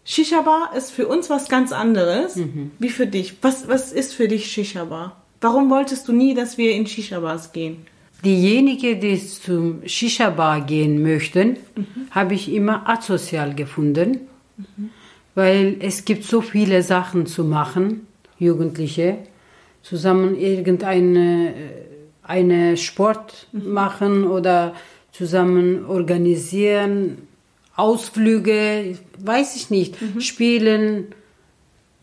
Shisha-Bar 0.05 0.75
ist 0.76 0.91
für 0.91 1.09
uns 1.09 1.31
was 1.31 1.49
ganz 1.49 1.73
anderes, 1.73 2.37
mhm. 2.37 2.71
wie 2.79 2.91
für 2.91 3.07
dich. 3.07 3.35
Was, 3.43 3.69
was 3.69 3.93
ist 3.93 4.15
für 4.15 4.29
dich 4.29 4.50
Shisha-Bar? 4.53 5.17
Warum 5.41 5.71
wolltest 5.71 6.09
du 6.09 6.12
nie, 6.12 6.35
dass 6.35 6.59
wir 6.59 6.73
in 6.73 6.87
Shisha-Bars 6.87 7.53
gehen? 7.53 7.87
Diejenigen, 8.25 9.00
die 9.00 9.19
zum 9.19 9.87
Shisha-Bar 9.87 10.62
gehen 10.62 11.03
möchten, 11.03 11.57
mhm. 11.75 11.87
habe 12.11 12.35
ich 12.35 12.53
immer 12.53 12.88
asozial 12.88 13.55
gefunden. 13.55 14.21
Mhm 14.57 14.91
weil 15.37 15.76
es 15.81 16.05
gibt 16.05 16.25
so 16.25 16.41
viele 16.41 16.83
Sachen 16.83 17.26
zu 17.26 17.45
machen, 17.45 18.09
Jugendliche, 18.38 19.19
zusammen 19.83 20.35
irgendeine 20.35 21.55
eine 22.23 22.76
Sport 22.76 23.47
mhm. 23.53 23.73
machen 23.73 24.26
oder 24.26 24.75
zusammen 25.12 25.85
organisieren, 25.85 27.29
Ausflüge, 27.76 28.99
weiß 29.18 29.56
ich 29.56 29.71
nicht, 29.71 30.00
mhm. 30.00 30.21
spielen. 30.21 31.06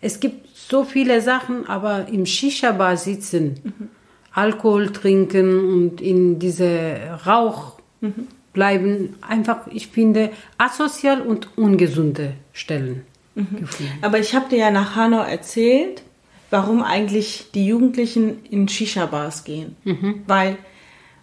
Es 0.02 0.20
gibt 0.20 0.56
so 0.56 0.84
viele 0.84 1.22
Sachen, 1.22 1.68
aber 1.68 2.08
im 2.08 2.26
Shisha-Bar 2.26 2.98
sitzen, 2.98 3.60
mhm. 3.64 3.90
Alkohol 4.34 4.92
trinken 4.92 5.74
und 5.74 6.02
in 6.02 6.40
diese 6.40 7.20
Rauch 7.26 7.80
mhm. 8.02 8.28
bleiben, 8.54 9.16
einfach, 9.22 9.68
ich 9.68 9.88
finde, 9.88 10.32
asozial 10.58 11.22
und 11.22 11.58
ungesunde 11.58 12.34
Stellen. 12.52 13.04
Mhm. 13.36 13.68
Aber 14.02 14.20
ich 14.20 14.36
habe 14.36 14.50
dir 14.50 14.60
ja 14.60 14.72
nach 14.72 14.96
Hanau 14.96 15.24
erzählt, 15.24 16.04
warum 16.50 16.84
eigentlich 16.84 17.46
die 17.54 17.66
Jugendlichen 17.66 18.46
in 18.46 18.68
Shisha-Bars 18.68 19.44
gehen. 19.44 19.76
Mhm. 19.86 20.22
Weil 20.28 20.58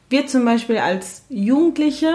wir 0.09 0.27
zum 0.27 0.45
Beispiel 0.45 0.79
als 0.79 1.25
Jugendliche, 1.29 2.13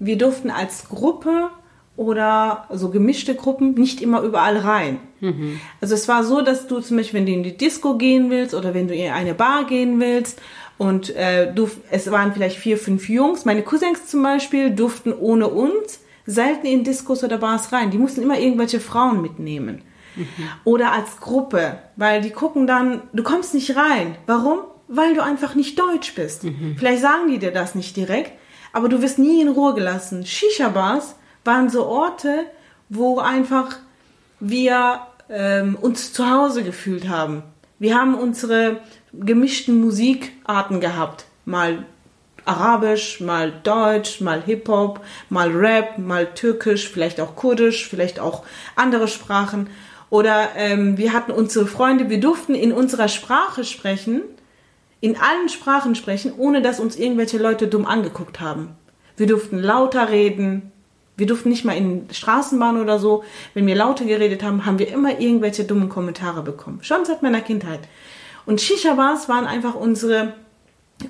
wir 0.00 0.18
durften 0.18 0.50
als 0.50 0.88
Gruppe 0.88 1.50
oder 1.96 2.66
so 2.70 2.90
gemischte 2.90 3.34
Gruppen 3.34 3.74
nicht 3.74 4.02
immer 4.02 4.20
überall 4.22 4.58
rein. 4.58 4.98
Mhm. 5.20 5.60
Also 5.80 5.94
es 5.94 6.08
war 6.08 6.24
so, 6.24 6.42
dass 6.42 6.66
du 6.66 6.80
zum 6.80 6.98
Beispiel, 6.98 7.20
wenn 7.20 7.26
du 7.26 7.32
in 7.32 7.42
die 7.42 7.56
Disco 7.56 7.96
gehen 7.96 8.30
willst 8.30 8.54
oder 8.54 8.74
wenn 8.74 8.88
du 8.88 8.94
in 8.94 9.12
eine 9.12 9.34
Bar 9.34 9.64
gehen 9.64 9.98
willst 9.98 10.40
und 10.78 11.14
äh, 11.16 11.52
du, 11.52 11.70
es 11.90 12.10
waren 12.10 12.34
vielleicht 12.34 12.58
vier, 12.58 12.76
fünf 12.76 13.08
Jungs, 13.08 13.44
meine 13.44 13.62
Cousins 13.62 14.06
zum 14.06 14.22
Beispiel 14.22 14.70
durften 14.70 15.12
ohne 15.12 15.48
uns 15.48 16.00
selten 16.26 16.66
in 16.66 16.84
Diskos 16.84 17.24
oder 17.24 17.38
Bars 17.38 17.72
rein. 17.72 17.90
Die 17.90 17.98
mussten 17.98 18.22
immer 18.22 18.38
irgendwelche 18.38 18.80
Frauen 18.80 19.22
mitnehmen. 19.22 19.82
Mhm. 20.16 20.26
Oder 20.64 20.92
als 20.92 21.18
Gruppe, 21.20 21.78
weil 21.96 22.20
die 22.20 22.30
gucken 22.30 22.66
dann, 22.66 23.02
du 23.12 23.22
kommst 23.22 23.54
nicht 23.54 23.76
rein. 23.76 24.16
Warum? 24.26 24.58
Weil 24.88 25.14
du 25.14 25.22
einfach 25.22 25.54
nicht 25.54 25.78
deutsch 25.78 26.14
bist. 26.14 26.44
Mhm. 26.44 26.76
Vielleicht 26.76 27.02
sagen 27.02 27.28
die 27.30 27.38
dir 27.38 27.52
das 27.52 27.74
nicht 27.74 27.96
direkt, 27.96 28.32
aber 28.72 28.88
du 28.88 29.00
wirst 29.00 29.18
nie 29.18 29.40
in 29.40 29.48
Ruhe 29.48 29.74
gelassen. 29.74 30.26
Shisha-Bars 30.26 31.16
waren 31.46 31.70
so 31.70 31.86
Orte, 31.86 32.46
wo 32.88 33.18
einfach 33.18 33.76
wir 34.40 35.00
ähm, 35.28 35.76
uns 35.80 36.12
zu 36.12 36.30
Hause 36.30 36.62
gefühlt 36.62 37.08
haben. 37.08 37.42
Wir 37.78 37.96
haben 37.96 38.14
unsere 38.14 38.80
gemischten 39.12 39.80
Musikarten 39.80 40.80
gehabt. 40.80 41.26
Mal 41.44 41.84
Arabisch, 42.44 43.20
mal 43.20 43.52
Deutsch, 43.62 44.20
mal 44.20 44.42
Hip-Hop, 44.42 45.00
mal 45.28 45.50
Rap, 45.50 45.98
mal 45.98 46.26
Türkisch, 46.34 46.88
vielleicht 46.88 47.20
auch 47.20 47.34
Kurdisch, 47.34 47.88
vielleicht 47.88 48.20
auch 48.20 48.44
andere 48.76 49.08
Sprachen. 49.08 49.68
Oder 50.10 50.50
ähm, 50.56 50.96
wir 50.96 51.12
hatten 51.12 51.32
unsere 51.32 51.66
Freunde, 51.66 52.08
wir 52.08 52.20
durften 52.20 52.54
in 52.54 52.72
unserer 52.72 53.08
Sprache 53.08 53.64
sprechen, 53.64 54.22
in 55.00 55.16
allen 55.16 55.48
Sprachen 55.48 55.94
sprechen, 55.96 56.32
ohne 56.36 56.62
dass 56.62 56.78
uns 56.78 56.96
irgendwelche 56.96 57.38
Leute 57.38 57.66
dumm 57.66 57.84
angeguckt 57.84 58.40
haben. 58.40 58.76
Wir 59.16 59.26
durften 59.26 59.58
lauter 59.58 60.08
reden. 60.10 60.72
Wir 61.16 61.26
durften 61.26 61.48
nicht 61.48 61.64
mal 61.64 61.76
in 61.76 62.08
Straßenbahn 62.10 62.80
oder 62.80 62.98
so. 62.98 63.24
Wenn 63.54 63.66
wir 63.66 63.74
lauter 63.74 64.04
geredet 64.04 64.42
haben, 64.42 64.66
haben 64.66 64.78
wir 64.78 64.88
immer 64.88 65.18
irgendwelche 65.18 65.64
dummen 65.64 65.88
Kommentare 65.88 66.42
bekommen. 66.42 66.80
Schon 66.82 67.04
seit 67.04 67.22
meiner 67.22 67.40
Kindheit. 67.40 67.80
Und 68.44 68.60
Shisha-Bars 68.60 69.28
waren 69.28 69.46
einfach 69.46 69.74
unsere 69.74 70.34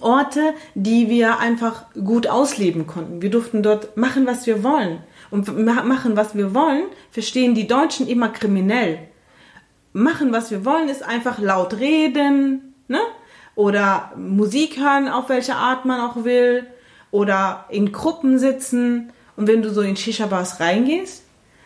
Orte, 0.01 0.55
die 0.75 1.09
wir 1.09 1.39
einfach 1.39 1.87
gut 1.93 2.27
ausleben 2.27 2.87
konnten. 2.87 3.23
Wir 3.23 3.31
durften 3.31 3.63
dort 3.63 3.97
machen, 3.97 4.27
was 4.27 4.47
wir 4.47 4.63
wollen. 4.63 4.99
Und 5.31 5.57
machen, 5.59 6.17
was 6.17 6.37
wir 6.37 6.55
wollen, 6.55 6.85
verstehen 7.11 7.55
die 7.55 7.67
Deutschen 7.67 8.07
immer 8.07 8.29
kriminell. 8.29 8.99
Machen, 9.93 10.33
was 10.33 10.51
wir 10.51 10.65
wollen, 10.65 10.89
ist 10.89 11.03
einfach 11.03 11.39
laut 11.39 11.79
reden, 11.79 12.75
ne? 12.89 13.01
Oder 13.55 14.13
Musik 14.17 14.79
hören, 14.79 15.09
auf 15.09 15.29
welche 15.31 15.57
Art 15.57 15.85
man 15.85 16.01
auch 16.01 16.25
will. 16.25 16.67
Oder 17.11 17.65
in 17.71 17.93
Gruppen 17.93 18.39
sitzen. 18.39 19.13
Und 19.37 19.47
wenn 19.47 19.63
du 19.63 19.71
so 19.71 19.83
in 19.83 19.97
Shisha-Bars 19.97 20.61
reingehst, 20.61 21.23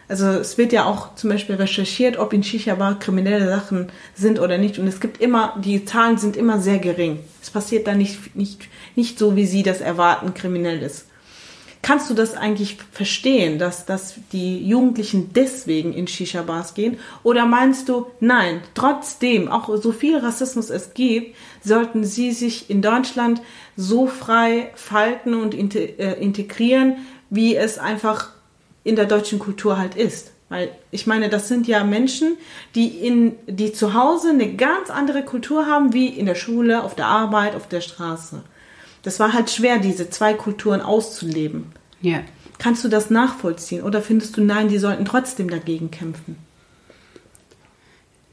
also 0.09 0.27
es 0.27 0.59
wird 0.59 0.73
ja 0.73 0.87
auch 0.87 1.15
zum 1.15 1.31
Beispiel 1.31 1.55
recherchiert, 1.55 2.19
ob 2.19 2.33
in 2.33 2.43
Shisha-Bar 2.43 2.99
kriminelle 2.99 3.49
Sachen 3.49 3.93
sind 4.17 4.41
oder 4.41 4.59
nicht. 4.59 4.79
Und 4.81 4.89
es 4.89 4.99
gibt 4.99 5.21
immer, 5.21 5.57
die 5.63 5.85
Zahlen 5.85 6.19
sind 6.19 6.37
immer 6.37 6.59
sehr 6.59 6.81
gering. 6.81 7.21
Es 7.41 7.51
passiert 7.51 7.87
da 7.87 7.95
nicht, 7.95 8.35
nicht, 8.35 8.67
nicht 8.97 9.21
so, 9.21 9.37
wie 9.37 9.47
sie 9.47 9.63
das 9.63 9.81
erwarten, 9.81 10.35
kriminell 10.35 10.83
ist. 10.83 11.07
Kannst 11.83 12.11
du 12.11 12.15
das 12.15 12.35
eigentlich 12.35 12.77
verstehen, 12.93 13.59
dass, 13.59 13.87
dass 13.87 14.17
die 14.33 14.67
Jugendlichen 14.67 15.33
deswegen 15.33 15.95
in 15.95 16.09
Shisha-Bars 16.09 16.75
gehen? 16.75 16.99
Oder 17.23 17.47
meinst 17.47 17.89
du, 17.89 18.07
nein, 18.19 18.63
trotzdem, 18.75 19.49
auch 19.49 19.75
so 19.81 19.93
viel 19.93 20.19
Rassismus 20.19 20.71
es 20.71 20.93
gibt, 20.93 21.37
sollten 21.63 22.05
sie 22.05 22.33
sich 22.33 22.69
in 22.69 22.83
Deutschland 22.83 23.41
so 23.77 24.09
frei 24.09 24.73
falten 24.75 25.35
und 25.35 25.55
äh, 25.55 26.15
integrieren, 26.21 26.97
wie 27.31 27.57
es 27.57 27.79
einfach 27.79 28.31
in 28.85 28.97
der 28.97 29.07
deutschen 29.07 29.39
Kultur 29.39 29.79
halt 29.79 29.95
ist. 29.95 30.33
Weil 30.49 30.71
ich 30.91 31.07
meine, 31.07 31.29
das 31.29 31.47
sind 31.47 31.69
ja 31.69 31.85
Menschen, 31.85 32.37
die 32.75 32.89
in, 32.89 33.37
die 33.47 33.73
zu 33.73 33.95
Hause 33.95 34.31
eine 34.31 34.55
ganz 34.55 34.91
andere 34.91 35.25
Kultur 35.25 35.67
haben 35.67 35.93
wie 35.93 36.09
in 36.09 36.27
der 36.27 36.35
Schule, 36.35 36.83
auf 36.83 36.97
der 36.97 37.07
Arbeit, 37.07 37.55
auf 37.55 37.69
der 37.69 37.81
Straße. 37.81 38.43
Das 39.03 39.21
war 39.21 39.33
halt 39.33 39.49
schwer, 39.51 39.79
diese 39.79 40.11
zwei 40.11 40.35
Kulturen 40.35 40.81
auszuleben. 40.81 41.73
Ja. 42.03 42.21
Kannst 42.59 42.85
du 42.85 42.89
das 42.89 43.11
nachvollziehen 43.11 43.83
oder 43.83 44.03
findest 44.03 44.37
du, 44.37 44.43
nein, 44.43 44.69
die 44.69 44.79
sollten 44.79 45.05
trotzdem 45.05 45.49
dagegen 45.49 45.91
kämpfen? 45.91 46.37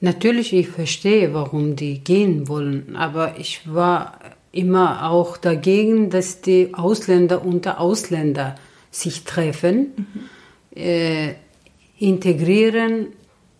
Natürlich, 0.01 0.53
ich 0.53 0.67
verstehe, 0.67 1.33
warum 1.33 1.75
die 1.75 1.99
gehen 1.99 2.47
wollen, 2.47 2.95
aber 2.95 3.39
ich 3.39 3.61
war 3.71 4.19
immer 4.51 5.09
auch 5.09 5.37
dagegen, 5.37 6.09
dass 6.09 6.41
die 6.41 6.73
Ausländer 6.73 7.45
unter 7.45 7.79
Ausländer 7.79 8.55
sich 8.99 9.23
treffen. 9.23 9.93
Mhm 9.95 10.37
äh, 10.77 11.33
integrieren 11.99 13.07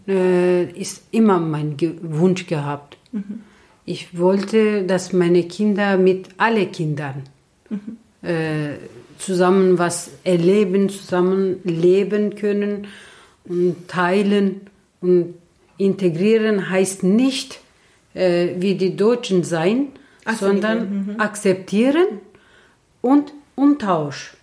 äh, 0.07 0.63
ist 0.71 1.03
immer 1.11 1.39
mein 1.39 1.77
Ge 1.77 1.95
Wunsch 2.01 2.45
gehabt. 2.45 2.97
Mhm. 3.11 3.41
Ich 3.85 4.17
wollte, 4.17 4.83
dass 4.83 5.13
meine 5.13 5.43
Kinder 5.43 5.97
mit 5.97 6.29
allen 6.37 6.71
Kindern 6.71 7.23
mhm. 7.69 7.97
äh, 8.27 8.75
zusammen 9.17 9.79
was 9.79 10.11
erleben, 10.23 10.89
zusammen 10.89 11.59
leben 11.63 12.35
können 12.35 12.87
und 13.45 13.87
teilen 13.87 14.61
und 15.01 15.33
integrieren 15.77 16.69
heißt 16.69 17.03
nicht 17.03 17.59
äh, 18.13 18.49
wie 18.59 18.75
die 18.75 18.95
Deutschen 18.95 19.43
sein, 19.43 19.87
sondern 20.37 21.05
mhm. 21.13 21.19
akzeptieren 21.19 22.05
und 23.01 23.33
Umtausch. 23.55 24.35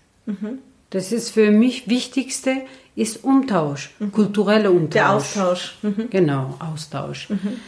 Das 0.95 1.11
ist 1.11 1.31
für 1.31 1.51
mich 1.51 1.89
wichtigste 1.89 2.63
ist 2.95 3.25
Umtausch, 3.25 3.91
mhm. 3.99 4.13
kultureller 4.13 4.71
Umtausch. 4.71 4.93
Der 4.93 5.11
Austausch. 5.11 5.79
Mhm. 5.83 6.09
Genau, 6.09 6.55
Austausch. 6.61 7.31
Mhm. 7.31 7.59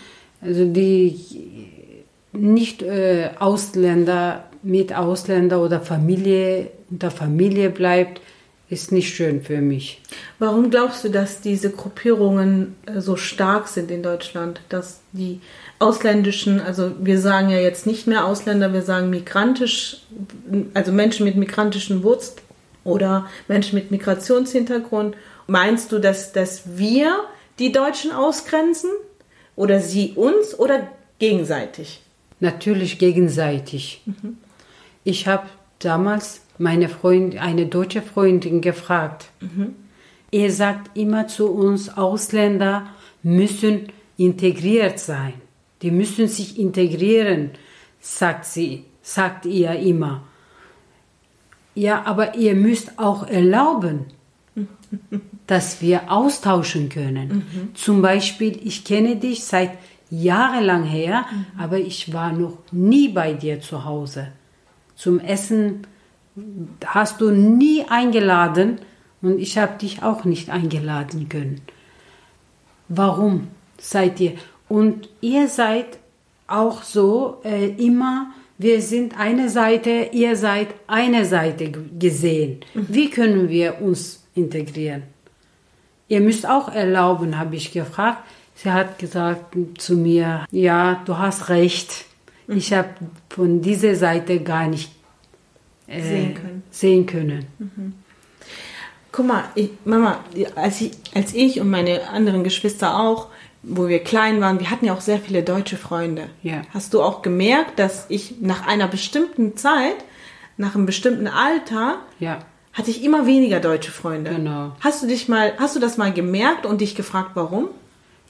Also 0.40 0.64
die 0.64 1.18
nicht 2.32 2.82
äh, 2.82 3.30
Ausländer 3.40 4.44
mit 4.62 4.94
Ausländer 4.94 5.60
oder 5.60 5.80
Familie 5.80 6.70
unter 6.88 7.10
Familie 7.10 7.70
bleibt, 7.70 8.20
ist 8.68 8.92
nicht 8.92 9.12
schön 9.12 9.42
für 9.42 9.60
mich. 9.60 10.00
Warum 10.38 10.70
glaubst 10.70 11.02
du, 11.02 11.08
dass 11.08 11.40
diese 11.40 11.70
Gruppierungen 11.70 12.76
äh, 12.86 13.00
so 13.00 13.16
stark 13.16 13.66
sind 13.66 13.90
in 13.90 14.04
Deutschland, 14.04 14.60
dass 14.68 15.00
die 15.10 15.40
ausländischen, 15.80 16.60
also 16.60 16.92
wir 17.00 17.20
sagen 17.20 17.50
ja 17.50 17.58
jetzt 17.58 17.86
nicht 17.86 18.06
mehr 18.06 18.24
Ausländer, 18.24 18.72
wir 18.72 18.82
sagen 18.82 19.10
migrantisch, 19.10 20.02
also 20.74 20.92
Menschen 20.92 21.24
mit 21.24 21.34
migrantischen 21.34 22.04
Wurzeln, 22.04 22.45
oder 22.86 23.28
Menschen 23.48 23.74
mit 23.74 23.90
Migrationshintergrund. 23.90 25.16
Meinst 25.46 25.92
du, 25.92 25.98
dass, 25.98 26.32
dass 26.32 26.78
wir 26.78 27.24
die 27.58 27.72
Deutschen 27.72 28.12
ausgrenzen 28.12 28.90
oder 29.54 29.80
sie 29.80 30.12
uns 30.12 30.58
oder 30.58 30.88
gegenseitig? 31.18 32.02
Natürlich 32.40 32.98
gegenseitig. 32.98 34.02
Mhm. 34.06 34.38
Ich 35.04 35.26
habe 35.26 35.46
damals 35.78 36.42
meine 36.58 36.88
Freundin, 36.88 37.38
eine 37.38 37.66
deutsche 37.66 38.02
Freundin 38.02 38.60
gefragt. 38.60 39.26
Mhm. 39.40 39.74
Er 40.30 40.50
sagt 40.50 40.96
immer 40.96 41.28
zu 41.28 41.50
uns, 41.50 41.96
Ausländer 41.96 42.88
müssen 43.22 43.88
integriert 44.16 44.98
sein. 44.98 45.34
Die 45.82 45.90
müssen 45.90 46.26
sich 46.28 46.58
integrieren, 46.58 47.50
sagt 48.00 48.44
sie, 48.46 48.84
sagt 49.02 49.46
ihr 49.46 49.72
immer. 49.72 50.24
Ja, 51.76 52.04
aber 52.06 52.34
ihr 52.34 52.54
müsst 52.54 52.98
auch 52.98 53.28
erlauben, 53.28 54.06
dass 55.46 55.82
wir 55.82 56.10
austauschen 56.10 56.88
können. 56.88 57.28
Mhm. 57.28 57.74
Zum 57.74 58.02
Beispiel, 58.02 58.58
ich 58.64 58.84
kenne 58.84 59.16
dich 59.16 59.44
seit 59.44 59.72
jahrelang 60.10 60.84
her, 60.84 61.26
mhm. 61.30 61.60
aber 61.60 61.78
ich 61.78 62.12
war 62.12 62.32
noch 62.32 62.58
nie 62.72 63.08
bei 63.08 63.34
dir 63.34 63.60
zu 63.60 63.84
Hause. 63.84 64.28
Zum 64.96 65.20
Essen 65.20 65.86
hast 66.84 67.20
du 67.20 67.30
nie 67.30 67.84
eingeladen 67.88 68.78
und 69.20 69.38
ich 69.38 69.58
habe 69.58 69.78
dich 69.78 70.02
auch 70.02 70.24
nicht 70.24 70.48
eingeladen 70.48 71.28
können. 71.28 71.60
Warum 72.88 73.48
seid 73.78 74.18
ihr? 74.20 74.32
Und 74.68 75.10
ihr 75.20 75.48
seid 75.48 75.98
auch 76.46 76.82
so 76.82 77.40
äh, 77.44 77.68
immer 77.68 78.30
wir 78.58 78.80
sind 78.80 79.18
eine 79.18 79.48
Seite, 79.48 80.10
ihr 80.12 80.36
seid 80.36 80.68
eine 80.86 81.24
Seite 81.24 81.70
gesehen. 81.98 82.60
Wie 82.74 83.10
können 83.10 83.48
wir 83.48 83.82
uns 83.82 84.24
integrieren? 84.34 85.02
Ihr 86.08 86.20
müsst 86.20 86.48
auch 86.48 86.72
erlauben, 86.72 87.38
habe 87.38 87.56
ich 87.56 87.72
gefragt. 87.72 88.22
Sie 88.54 88.70
hat 88.70 88.98
gesagt 88.98 89.56
zu 89.76 89.96
mir, 89.96 90.46
ja, 90.50 91.02
du 91.04 91.18
hast 91.18 91.48
recht. 91.50 92.06
Ich 92.48 92.72
habe 92.72 92.88
von 93.28 93.60
dieser 93.60 93.94
Seite 93.96 94.40
gar 94.40 94.68
nicht 94.68 94.90
äh, 95.86 96.00
sehen 96.00 96.34
können. 96.34 96.62
Sehen 96.70 97.06
können. 97.06 97.46
Mhm. 97.58 97.92
Guck 99.12 99.26
mal, 99.26 99.44
ich, 99.54 99.70
Mama, 99.84 100.24
als 100.54 100.80
ich, 100.80 100.92
als 101.14 101.34
ich 101.34 101.60
und 101.60 101.70
meine 101.70 102.08
anderen 102.08 102.44
Geschwister 102.44 102.98
auch 102.98 103.28
wo 103.68 103.88
wir 103.88 103.98
klein 103.98 104.40
waren, 104.40 104.60
wir 104.60 104.70
hatten 104.70 104.86
ja 104.86 104.94
auch 104.94 105.00
sehr 105.00 105.18
viele 105.18 105.42
deutsche 105.42 105.76
Freunde. 105.76 106.30
Ja. 106.42 106.62
Hast 106.72 106.94
du 106.94 107.02
auch 107.02 107.22
gemerkt, 107.22 107.78
dass 107.78 108.06
ich 108.08 108.36
nach 108.40 108.66
einer 108.66 108.86
bestimmten 108.86 109.56
Zeit, 109.56 109.96
nach 110.56 110.74
einem 110.74 110.86
bestimmten 110.86 111.26
Alter, 111.26 111.98
ja. 112.20 112.38
hatte 112.72 112.90
ich 112.90 113.02
immer 113.02 113.26
weniger 113.26 113.58
deutsche 113.58 113.90
Freunde. 113.90 114.30
Genau. 114.30 114.72
Hast 114.80 115.02
du 115.02 115.08
dich 115.08 115.28
mal, 115.28 115.52
hast 115.58 115.74
du 115.74 115.80
das 115.80 115.98
mal 115.98 116.12
gemerkt 116.12 116.64
und 116.64 116.80
dich 116.80 116.94
gefragt, 116.94 117.32
warum? 117.34 117.68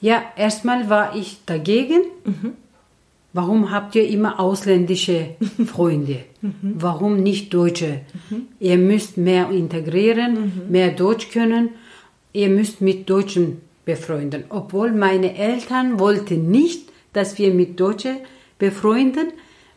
Ja, 0.00 0.22
erstmal 0.36 0.88
war 0.88 1.14
ich 1.14 1.38
dagegen. 1.44 2.02
Warum 3.32 3.70
habt 3.70 3.94
ihr 3.94 4.08
immer 4.08 4.40
ausländische 4.40 5.36
Freunde? 5.66 6.20
Warum 6.62 7.22
nicht 7.22 7.52
Deutsche? 7.52 8.00
Ihr 8.58 8.78
müsst 8.78 9.18
mehr 9.18 9.50
integrieren, 9.50 10.62
mehr 10.70 10.90
Deutsch 10.90 11.30
können. 11.30 11.70
Ihr 12.32 12.48
müsst 12.48 12.80
mit 12.80 13.10
Deutschen 13.10 13.60
befreunden. 13.86 14.44
Obwohl 14.50 14.92
meine 14.92 15.38
Eltern 15.38 15.98
wollten 15.98 16.50
nicht, 16.50 16.90
dass 17.14 17.38
wir 17.38 17.54
mit 17.54 17.80
Deutschen 17.80 18.18
befreunden, 18.58 19.28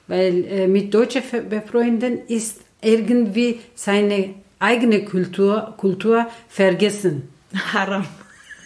weil 0.08 0.44
äh, 0.46 0.68
mit 0.68 0.94
Deutschen 0.94 1.24
befreunden 1.48 2.20
ist 2.28 2.60
irgendwie 2.82 3.60
seine 3.76 4.34
eigene 4.60 5.06
Kultur, 5.06 5.76
Kultur 5.78 6.28
vergessen. 6.50 7.30
Haram. 7.74 8.06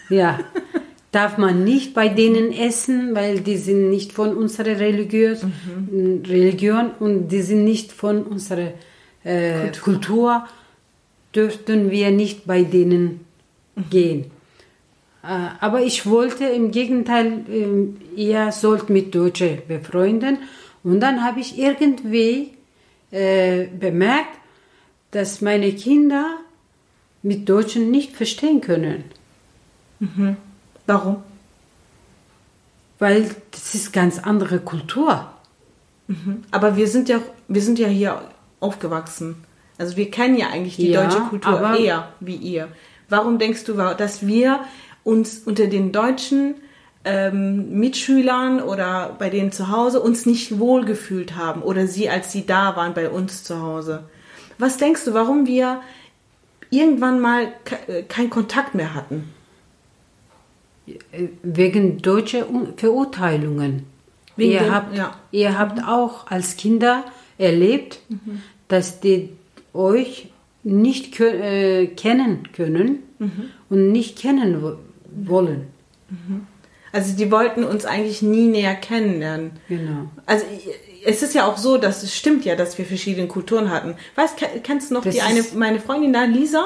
Ja, 0.10 0.40
darf 1.12 1.38
man 1.38 1.64
nicht 1.64 1.94
bei 1.94 2.10
denen 2.10 2.52
essen, 2.52 3.14
weil 3.14 3.42
die 3.42 3.58
sind 3.58 3.90
nicht 3.90 4.12
von 4.12 4.36
unserer 4.36 4.80
religiös, 4.80 5.46
Religion 5.92 6.92
und 7.00 7.30
die 7.30 7.42
sind 7.42 7.64
nicht 7.64 7.92
von 7.92 8.24
unserer 8.24 8.74
äh, 9.24 9.70
Kultur. 9.82 10.48
Dürften 11.36 11.90
wir 11.92 12.12
nicht 12.12 12.46
bei 12.46 12.64
denen 12.64 13.22
gehen. 13.90 14.32
Äh, 15.24 15.50
aber 15.60 15.82
ich 15.82 16.06
wollte 16.06 16.46
im 16.46 16.72
Gegenteil, 16.72 17.46
ähm, 17.50 18.02
ihr 18.16 18.52
sollt 18.52 18.90
mit 18.90 19.16
Deutschen 19.16 19.62
befreunden. 19.68 20.40
Und 20.84 21.00
dann 21.00 21.24
habe 21.24 21.40
ich 21.40 21.58
irgendwie 21.58 22.52
äh, 23.12 23.68
bemerkt, 23.68 24.38
dass 25.12 25.42
meine 25.42 25.72
Kinder 25.72 26.38
mit 27.22 27.48
Deutschen 27.48 27.90
nicht 27.90 28.16
verstehen 28.16 28.60
können. 28.60 29.06
Warum? 30.86 31.24
Weil 33.00 33.34
das 33.52 33.74
ist 33.76 33.94
ganz 33.94 34.20
andere 34.20 34.60
Kultur. 34.60 35.32
Aber 36.52 36.76
wir 36.76 36.88
sind 36.88 37.08
ja, 37.08 37.22
wir 37.48 37.62
sind 37.62 37.80
ja 37.80 37.88
hier 37.88 38.22
aufgewachsen. 38.60 39.36
Also 39.78 39.96
wir 39.96 40.12
kennen 40.12 40.38
ja 40.38 40.50
eigentlich 40.50 40.76
die 40.76 40.90
Ja, 40.90 41.04
deutsche 41.04 41.22
Kultur 41.22 41.78
eher 41.78 42.10
wie 42.20 42.36
ihr. 42.36 42.68
Warum 43.10 43.40
denkst 43.40 43.64
du, 43.66 43.74
dass 43.74 44.26
wir 44.26 44.60
uns 45.04 45.40
unter 45.46 45.68
den 45.68 45.92
deutschen 45.92 46.56
ähm, 47.06 47.78
Mitschülern 47.80 48.62
oder 48.62 49.16
bei 49.20 49.30
denen 49.30 49.52
zu 49.52 49.70
Hause 49.70 50.00
uns 50.02 50.26
nicht 50.26 50.58
wohlgefühlt 50.60 51.36
haben 51.36 51.62
oder 51.62 51.88
sie, 51.88 52.10
als 52.10 52.32
sie 52.32 52.46
da 52.46 52.76
waren 52.76 52.94
bei 52.94 53.10
uns 53.10 53.44
zu 53.44 53.62
Hause? 53.62 54.04
Was 54.58 54.78
denkst 54.78 55.04
du, 55.06 55.14
warum 55.14 55.46
wir 55.48 55.82
irgendwann 56.70 57.20
mal 57.20 57.48
ke- 57.66 57.88
äh, 57.92 58.04
keinen 58.04 58.30
Kontakt 58.30 58.74
mehr 58.76 58.94
hatten? 58.94 59.30
Wegen 61.44 62.02
deutscher 62.02 62.50
Un- 62.50 62.74
Verurteilungen. 62.78 63.84
Wegen 64.36 64.52
ihr, 64.54 64.60
dem- 64.60 64.72
habt, 64.74 64.96
ja. 64.98 65.16
ihr 65.32 65.58
habt 65.58 65.82
auch 65.88 66.28
als 66.28 66.58
Kinder 66.58 67.06
erlebt, 67.38 68.00
dass 68.68 69.00
die 69.00 69.30
euch 69.74 70.30
nicht 70.64 71.20
äh, 71.20 71.88
kennen 71.88 72.50
können 72.54 73.00
und 73.70 73.92
nicht 73.92 74.18
kennen 74.20 74.62
wo- 74.62 74.78
wollen. 75.16 75.68
Also 76.92 77.16
die 77.16 77.32
wollten 77.32 77.64
uns 77.64 77.86
eigentlich 77.86 78.22
nie 78.22 78.48
näher 78.48 78.76
kennenlernen. 78.76 79.52
Genau. 79.68 80.10
Also 80.26 80.46
es 81.06 81.24
ist 81.24 81.34
ja 81.34 81.48
auch 81.48 81.58
so, 81.58 81.78
dass 81.78 82.04
es 82.04 82.16
stimmt 82.16 82.46
ja, 82.46 82.56
dass 82.56 82.78
wir 82.78 82.86
verschiedene 82.86 83.28
Kulturen 83.28 83.72
hatten. 83.72 83.96
Weißt, 84.16 84.38
ke- 84.38 84.60
kennst 84.62 84.90
du 84.92 84.96
noch 84.96 85.04
Das 85.04 85.16
die 85.16 85.22
eine, 85.22 85.44
meine 85.56 85.80
Freundin 85.80 86.14
da, 86.14 86.24
Lisa? 86.26 86.64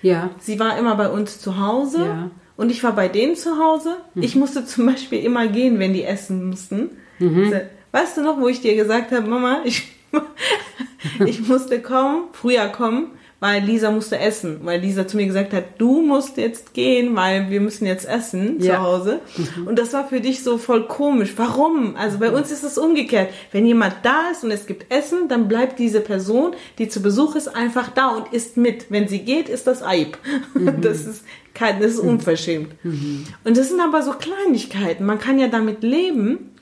Ja. 0.00 0.30
Sie 0.40 0.58
war 0.58 0.78
immer 0.78 0.94
bei 0.96 1.10
uns 1.10 1.38
zu 1.40 1.58
Hause 1.58 1.98
Ja. 1.98 2.14
Mhm. 2.14 2.30
und 2.56 2.70
ich 2.70 2.82
war 2.82 2.92
bei 2.92 3.08
denen 3.08 3.36
zu 3.36 3.58
Hause. 3.58 3.96
Ich 4.14 4.34
musste 4.36 4.64
zum 4.64 4.86
Beispiel 4.86 5.22
immer 5.22 5.48
gehen, 5.48 5.78
wenn 5.78 5.92
die 5.92 6.04
essen 6.04 6.46
mussten. 6.48 6.90
Mhm. 7.18 7.52
Weißt 7.92 8.16
du 8.16 8.22
noch, 8.22 8.40
wo 8.40 8.48
ich 8.48 8.60
dir 8.62 8.74
gesagt 8.74 9.12
habe, 9.12 9.28
Mama, 9.28 9.60
ich, 9.64 9.92
ich 11.26 11.46
musste 11.46 11.80
kommen, 11.82 12.24
früher 12.32 12.68
kommen, 12.68 13.08
weil 13.40 13.62
Lisa 13.62 13.90
musste 13.92 14.18
essen. 14.18 14.60
Weil 14.64 14.80
Lisa 14.80 15.06
zu 15.06 15.16
mir 15.16 15.26
gesagt 15.26 15.52
hat, 15.52 15.64
du 15.78 16.02
musst 16.02 16.36
jetzt 16.38 16.74
gehen, 16.74 17.14
weil 17.14 17.50
wir 17.50 17.60
müssen 17.60 17.86
jetzt 17.86 18.04
essen 18.08 18.60
zu 18.60 18.66
Ja. 18.66 18.82
Hause. 18.82 19.20
Und 19.64 19.78
das 19.78 19.92
war 19.92 20.08
für 20.08 20.20
dich 20.20 20.42
so 20.42 20.58
voll 20.58 20.88
komisch. 20.88 21.34
Warum? 21.36 21.94
Also 21.96 22.18
bei 22.18 22.30
uns 22.32 22.50
ist 22.50 22.64
es 22.64 22.78
umgekehrt. 22.78 23.30
Wenn 23.52 23.64
jemand 23.64 23.94
da 24.02 24.30
ist 24.32 24.42
und 24.42 24.50
es 24.50 24.66
gibt 24.66 24.92
Essen, 24.92 25.28
dann 25.28 25.46
bleibt 25.46 25.78
diese 25.78 26.00
Person, 26.00 26.54
die 26.78 26.88
zu 26.88 27.00
Besuch 27.00 27.36
ist, 27.36 27.46
einfach 27.54 27.90
da 27.90 28.08
und 28.08 28.32
isst 28.32 28.56
mit. 28.56 28.90
Wenn 28.90 29.06
sie 29.06 29.20
geht, 29.20 29.48
ist 29.48 29.66
das 29.66 29.82
Eib. 29.82 30.18
Das 30.80 31.06
ist 31.06 31.24
kein, 31.54 31.80
das 31.80 31.92
ist 31.92 32.00
unverschämt. 32.00 32.72
Und 32.84 33.56
das 33.56 33.68
sind 33.68 33.80
aber 33.80 34.02
so 34.02 34.12
Kleinigkeiten. 34.12 35.04
Man 35.06 35.18
kann 35.18 35.38
ja 35.38 35.48
damit 35.48 35.82
leben. 35.82 36.54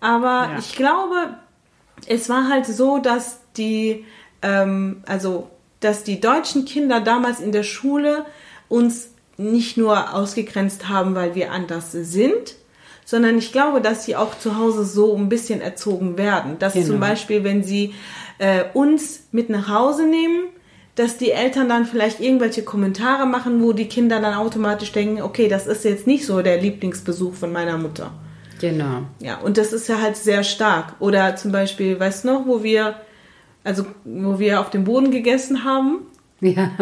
Aber 0.00 0.50
Ja. 0.52 0.56
ich 0.58 0.76
glaube, 0.76 1.36
es 2.06 2.28
war 2.28 2.48
halt 2.48 2.64
so, 2.66 2.98
dass 2.98 3.40
die, 3.56 4.04
ähm, 4.42 5.02
also, 5.06 5.50
dass 5.80 6.04
die 6.04 6.20
deutschen 6.20 6.64
Kinder 6.64 7.00
damals 7.00 7.40
in 7.40 7.52
der 7.52 7.62
Schule 7.62 8.24
uns 8.68 9.10
nicht 9.36 9.76
nur 9.76 10.14
ausgegrenzt 10.14 10.88
haben, 10.88 11.14
weil 11.14 11.34
wir 11.34 11.50
anders 11.50 11.92
sind, 11.92 12.54
sondern 13.04 13.38
ich 13.38 13.50
glaube, 13.50 13.80
dass 13.80 14.04
sie 14.04 14.14
auch 14.14 14.38
zu 14.38 14.56
Hause 14.58 14.84
so 14.84 15.16
ein 15.16 15.28
bisschen 15.28 15.60
erzogen 15.60 16.16
werden. 16.18 16.58
Dass 16.58 16.74
Genau. 16.74 16.86
zum 16.86 17.00
Beispiel, 17.00 17.42
wenn 17.42 17.64
sie 17.64 17.94
äh, 18.38 18.64
uns 18.74 19.24
mit 19.32 19.50
nach 19.50 19.68
Hause 19.68 20.06
nehmen, 20.06 20.44
dass 20.94 21.16
die 21.16 21.30
Eltern 21.30 21.68
dann 21.68 21.86
vielleicht 21.86 22.20
irgendwelche 22.20 22.62
Kommentare 22.62 23.26
machen, 23.26 23.62
wo 23.62 23.72
die 23.72 23.88
Kinder 23.88 24.20
dann 24.20 24.34
automatisch 24.34 24.92
denken, 24.92 25.22
okay, 25.22 25.48
das 25.48 25.66
ist 25.66 25.84
jetzt 25.84 26.06
nicht 26.06 26.26
so 26.26 26.42
der 26.42 26.60
Lieblingsbesuch 26.60 27.34
von 27.34 27.52
meiner 27.52 27.78
Mutter. 27.78 28.12
Genau. 28.60 29.04
Ja, 29.20 29.38
und 29.38 29.56
das 29.56 29.72
ist 29.72 29.88
ja 29.88 30.00
halt 30.00 30.16
sehr 30.16 30.44
stark. 30.44 30.94
Oder 31.00 31.36
zum 31.36 31.50
Beispiel, 31.50 31.98
weißt 31.98 32.24
du 32.24 32.28
noch, 32.28 32.46
wo 32.46 32.62
wir, 32.62 32.96
also 33.64 33.84
wo 34.04 34.38
wir 34.38 34.60
auf 34.60 34.70
dem 34.70 34.84
Boden 34.84 35.10
gegessen 35.10 35.64
haben? 35.64 35.98
Ja. 36.40 36.70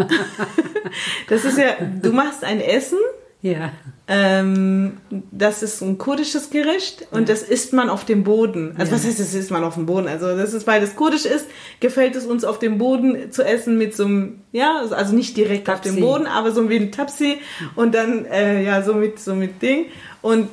Das 1.28 1.44
ist 1.44 1.58
ja, 1.58 1.74
du 2.02 2.12
machst 2.12 2.44
ein 2.44 2.60
Essen, 2.60 2.98
ja. 3.42 3.72
ähm, 4.06 4.96
das 5.30 5.62
ist 5.62 5.82
ein 5.82 5.98
kurdisches 5.98 6.48
Gericht 6.50 7.06
und 7.10 7.28
das 7.28 7.42
isst 7.42 7.72
man 7.74 7.90
auf 7.90 8.04
dem 8.06 8.24
Boden. 8.24 8.74
Also 8.78 8.92
Ja. 8.92 8.96
was 8.98 9.06
heißt, 9.06 9.20
das 9.20 9.34
isst 9.34 9.50
man 9.50 9.64
auf 9.64 9.74
dem 9.74 9.84
Boden? 9.84 10.08
Also 10.08 10.34
das 10.36 10.54
ist, 10.54 10.66
weil 10.66 10.80
das 10.80 10.96
kurdisch 10.96 11.26
ist, 11.26 11.46
gefällt 11.80 12.16
es 12.16 12.24
uns 12.24 12.44
auf 12.44 12.58
dem 12.58 12.78
Boden 12.78 13.30
zu 13.32 13.42
essen 13.44 13.76
mit 13.76 13.94
so 13.94 14.06
einem, 14.06 14.40
ja, 14.52 14.82
also 14.90 15.14
nicht 15.14 15.36
direkt 15.36 15.68
auf 15.68 15.80
dem 15.82 15.92
Tapsi. 15.96 16.00
Boden, 16.00 16.26
aber 16.26 16.52
so 16.52 16.70
wie 16.70 16.76
ein 16.76 16.90
Tapsi 16.92 17.36
und 17.76 17.94
dann, 17.94 18.24
äh, 18.26 18.62
ja, 18.64 18.82
so 18.82 18.94
mit, 18.94 19.18
so 19.18 19.34
mit 19.34 19.60
Ding. 19.60 19.86
Und 20.22 20.48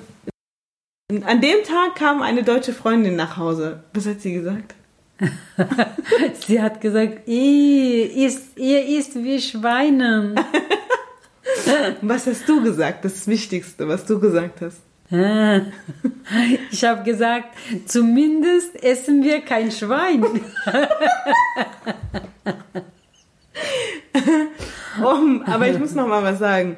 an 1.26 1.40
dem 1.40 1.64
Tag 1.64 1.96
kam 1.96 2.22
eine 2.22 2.44
deutsche 2.44 2.74
Freundin 2.74 3.16
nach 3.16 3.38
Hause. 3.38 3.84
Was 3.94 4.06
hat 4.06 4.20
sie 4.22 4.34
gesagt? 4.34 4.74
Sie 6.48 6.62
hat 6.62 6.82
gesagt, 6.82 7.28
ihr 7.28 8.12
isst, 8.12 8.58
ihr 8.58 8.86
isst 8.86 9.16
wie 9.16 9.40
Schweine. 9.40 10.36
Was 12.02 12.28
hast 12.28 12.48
du 12.50 12.62
gesagt? 12.62 13.06
Das 13.06 13.28
Wichtigste, 13.28 13.88
was 13.88 14.06
du 14.06 14.20
gesagt 14.20 14.62
hast. 14.62 14.82
Ich 16.72 16.84
habe 16.84 17.04
gesagt, 17.04 17.50
zumindest 17.86 18.84
essen 18.84 19.24
wir 19.24 19.42
kein 19.42 19.72
Schwein. 19.72 20.26
Um, 25.02 25.44
aber 25.44 25.68
ich 25.68 25.78
muss 25.78 25.94
noch 25.94 26.08
mal 26.08 26.24
was 26.24 26.40
sagen. 26.40 26.78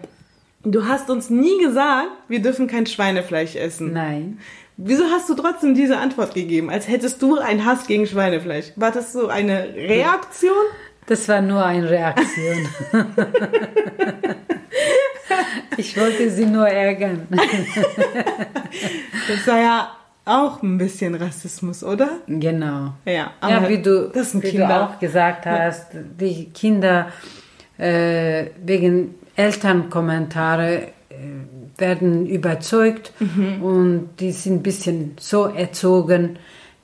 Du 0.63 0.85
hast 0.85 1.09
uns 1.09 1.29
nie 1.29 1.57
gesagt, 1.59 2.09
wir 2.27 2.41
dürfen 2.41 2.67
kein 2.67 2.85
Schweinefleisch 2.85 3.55
essen. 3.55 3.93
Nein. 3.93 4.39
Wieso 4.77 5.05
hast 5.05 5.27
du 5.27 5.33
trotzdem 5.33 5.73
diese 5.73 5.97
Antwort 5.97 6.35
gegeben, 6.35 6.69
als 6.69 6.87
hättest 6.87 7.21
du 7.21 7.39
einen 7.39 7.65
Hass 7.65 7.87
gegen 7.87 8.05
Schweinefleisch? 8.05 8.73
War 8.75 8.91
das 8.91 9.11
so 9.11 9.27
eine 9.27 9.73
Reaktion? 9.73 10.53
Das 11.07 11.27
war 11.27 11.41
nur 11.41 11.65
eine 11.65 11.89
Reaktion. 11.89 12.67
Ich 15.77 15.95
wollte 15.97 16.29
sie 16.31 16.45
nur 16.45 16.67
ärgern. 16.67 17.27
Das 19.27 19.47
war 19.47 19.59
ja 19.59 19.91
auch 20.25 20.61
ein 20.61 20.77
bisschen 20.77 21.15
Rassismus, 21.15 21.83
oder? 21.83 22.09
Genau. 22.27 22.93
Ja, 23.05 23.31
ja, 23.41 23.69
wie 23.69 23.81
du, 23.81 24.11
wie 24.13 24.51
du 24.57 24.69
auch 24.69 24.99
gesagt 24.99 25.45
hast, 25.45 25.87
die 25.93 26.49
Kinder 26.49 27.07
äh, 27.77 28.47
wegen 28.63 29.15
Elternkommentare 29.35 30.87
äh, 31.09 31.15
werden 31.77 32.25
überzeugt 32.25 33.11
Mhm. 33.19 33.61
und 33.61 34.09
die 34.19 34.31
sind 34.31 34.55
ein 34.55 34.63
bisschen 34.63 35.13
so 35.19 35.45
erzogen. 35.45 36.37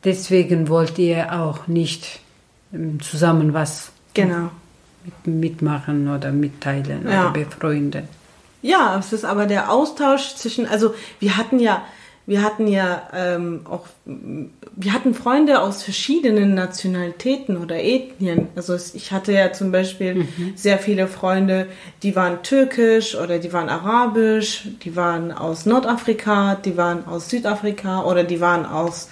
Deswegen 0.04 0.68
wollt 0.70 0.98
ihr 1.00 1.34
auch 1.42 1.68
nicht 1.68 2.20
ähm, 2.74 3.00
zusammen 3.02 3.54
was 3.54 3.92
Genau. 4.14 4.50
mit, 5.26 5.36
mitmachen 5.36 6.10
oder 6.14 6.32
mitteilen 6.32 7.08
Ja. 7.08 7.22
oder 7.22 7.32
befreunden. 7.32 8.08
Ja, 8.62 8.98
es 8.98 9.12
ist 9.14 9.26
aber 9.26 9.46
der 9.46 9.72
Austausch 9.72 10.36
zwischen, 10.36 10.66
also 10.68 10.94
wir 11.20 11.36
hatten 11.38 11.60
ja, 11.60 11.84
wir 12.26 12.42
hatten 12.42 12.68
ja 12.68 13.04
ähm, 13.14 13.62
auch, 13.70 13.86
wir 14.06 14.94
hatten 14.94 15.14
Freunde 15.14 15.60
aus 15.60 15.84
verschiedenen 15.84 16.54
Nationalitäten 16.54 17.58
oder 17.58 17.84
Ethnien. 17.84 18.48
Also 18.56 18.76
ich 18.76 19.12
hatte 19.12 19.34
ja 19.34 19.52
zum 19.52 19.72
Beispiel 19.72 20.16
mhm. 20.16 20.54
sehr 20.56 20.80
viele 20.80 21.08
Freunde, 21.08 21.68
die 22.02 22.16
waren 22.16 22.42
türkisch 22.42 23.16
oder 23.16 23.40
die 23.40 23.52
waren 23.52 23.68
arabisch, 23.68 24.68
die 24.84 24.96
waren 24.96 25.34
aus 25.34 25.66
Nordafrika, 25.66 26.56
die 26.56 26.78
waren 26.78 27.06
aus 27.06 27.30
Südafrika 27.30 28.04
oder 28.04 28.24
die 28.24 28.40
waren 28.40 28.66
aus 28.66 29.10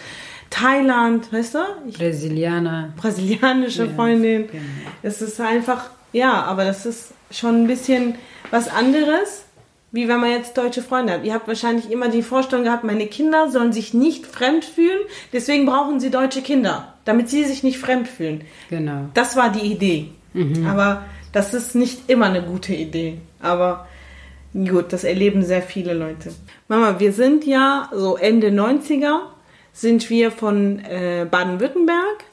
Thailand, 0.50 1.32
weißt 1.34 1.56
du? 1.56 1.60
Ich, 1.90 1.98
Brasilianer. 1.98 2.94
Brasilianische 2.96 3.86
ja, 3.86 3.94
Freundin. 3.94 4.48
Genau. 4.48 4.64
Es 5.02 5.22
ist 5.22 5.40
einfach, 5.42 5.90
ja, 6.14 6.44
aber 6.44 6.64
das 6.64 6.86
ist 6.86 7.14
schon 7.30 7.64
ein 7.64 7.68
bisschen 7.68 8.16
was 8.52 8.68
anderes 8.70 9.44
wie 9.92 10.08
wenn 10.08 10.20
man 10.20 10.32
jetzt 10.32 10.58
deutsche 10.58 10.82
Freunde 10.82 11.14
hat. 11.14 11.26
Ihr 11.26 11.34
habt 11.34 11.48
wahrscheinlich 11.48 11.92
immer 11.92 12.08
die 12.08 12.22
Vorstellung 12.24 12.66
gehabt, 12.66 12.84
meine 12.84 13.08
Kinder 13.08 13.50
sollen 13.50 13.74
sich 13.74 13.94
nicht 13.94 14.26
fremd 14.26 14.64
fühlen, 14.66 15.00
deswegen 15.34 15.66
brauchen 15.66 16.00
sie 16.00 16.10
deutsche 16.10 16.42
Kinder, 16.42 16.94
damit 17.06 17.30
sie 17.30 17.44
sich 17.44 17.64
nicht 17.64 17.78
fremd 17.78 18.08
fühlen. 18.08 18.44
Genau. 18.70 19.10
Das 19.14 19.36
war 19.36 19.52
die 19.52 19.72
Idee. 19.72 20.12
Mhm. 20.34 20.66
Aber 20.66 21.04
das 21.34 21.54
ist 21.54 21.76
nicht 21.76 22.10
immer 22.10 22.28
eine 22.28 22.42
gute 22.42 22.74
Idee. 22.74 23.18
Aber 23.42 23.88
gut, 24.54 24.94
das 24.94 25.04
erleben 25.04 25.44
sehr 25.44 25.62
viele 25.62 25.94
Leute. 25.94 26.32
Mama, 26.68 27.00
wir 27.00 27.12
sind 27.12 27.46
ja 27.46 27.90
so 27.94 28.18
Ende 28.18 28.48
90er, 28.50 29.20
sind 29.74 30.10
wir 30.10 30.32
von 30.32 30.80
äh, 30.80 31.26
Baden-Württemberg, 31.30 32.26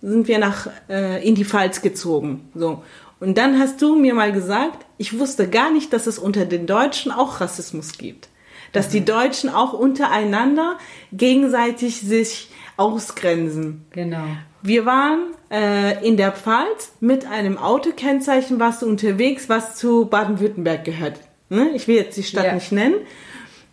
sind 0.00 0.28
wir 0.28 0.38
nach 0.38 0.68
äh, 0.88 1.26
in 1.26 1.34
die 1.34 1.44
Pfalz 1.44 1.82
gezogen. 1.82 2.48
So. 2.54 2.82
Und 3.20 3.36
dann 3.36 3.58
hast 3.58 3.82
du 3.82 3.96
mir 3.96 4.14
mal 4.14 4.32
gesagt, 4.32 4.86
ich 4.96 5.18
wusste 5.18 5.48
gar 5.48 5.72
nicht, 5.72 5.92
dass 5.92 6.06
es 6.06 6.18
unter 6.18 6.44
den 6.44 6.66
Deutschen 6.66 7.10
auch 7.10 7.40
Rassismus 7.40 7.98
gibt. 7.98 8.28
Dass 8.72 8.88
die 8.88 9.04
Deutschen 9.04 9.48
auch 9.48 9.72
untereinander 9.72 10.78
gegenseitig 11.12 12.00
sich 12.00 12.50
ausgrenzen. 12.76 13.86
Genau. 13.90 14.24
Wir 14.62 14.84
waren 14.84 15.34
äh, 15.50 16.06
in 16.06 16.16
der 16.16 16.32
Pfalz 16.32 16.92
mit 17.00 17.26
einem 17.26 17.56
Autokennzeichen, 17.58 18.60
warst 18.60 18.82
du 18.82 18.86
unterwegs, 18.86 19.48
was 19.48 19.76
zu 19.76 20.06
Baden-Württemberg 20.06 20.84
gehört. 20.84 21.18
Ne? 21.48 21.70
Ich 21.74 21.88
will 21.88 21.96
jetzt 21.96 22.16
die 22.16 22.22
Stadt 22.22 22.44
ja. 22.44 22.54
nicht 22.54 22.72
nennen. 22.72 22.96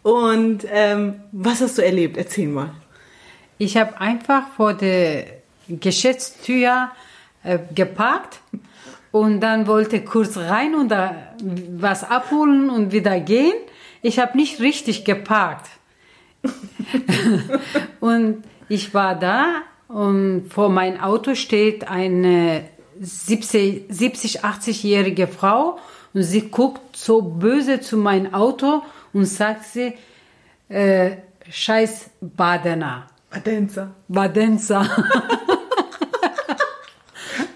Und 0.02 0.66
ähm, 0.72 1.16
was 1.32 1.62
hast 1.62 1.78
du 1.78 1.84
erlebt? 1.84 2.18
Erzähl 2.18 2.48
mal. 2.48 2.74
Ich 3.58 3.78
habe 3.78 4.00
einfach 4.00 4.50
vor 4.56 4.74
der 4.74 5.26
Geschäftstür 5.68 6.90
äh, 7.44 7.60
geparkt 7.74 8.40
und 9.16 9.40
dann 9.40 9.66
wollte 9.66 10.04
kurz 10.04 10.36
rein 10.36 10.76
und 10.76 10.90
da 10.90 11.16
was 11.78 12.04
abholen 12.04 12.70
und 12.70 12.92
wieder 12.92 13.18
gehen. 13.22 13.54
Ich 14.02 14.20
habe 14.20 14.36
nicht 14.36 14.60
richtig 14.60 15.06
geparkt. 15.06 15.70
und 18.02 18.44
ich 18.68 18.94
war 18.94 19.16
da 19.16 19.62
und 19.88 20.50
vor 20.50 20.68
mein 20.68 21.00
Auto 21.00 21.34
steht 21.34 21.88
eine 21.88 22.66
70, 23.00 23.86
70 23.88 24.44
80-jährige 24.44 25.28
Frau 25.28 25.80
und 26.14 26.24
sie 26.24 26.50
guckt 26.50 26.98
so 26.98 27.22
böse 27.22 27.80
zu 27.80 27.96
meinem 27.96 28.34
Auto 28.34 28.84
und 29.14 29.28
sagt 29.28 29.64
sie, 29.64 29.94
äh, 30.68 31.12
scheiß 31.50 32.10
Badener. 32.20 33.08
Badenza. 33.30 33.92
Badenza. 34.10 34.82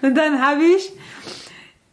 und 0.00 0.14
dann 0.14 0.40
habe 0.40 0.62
ich 0.62 0.92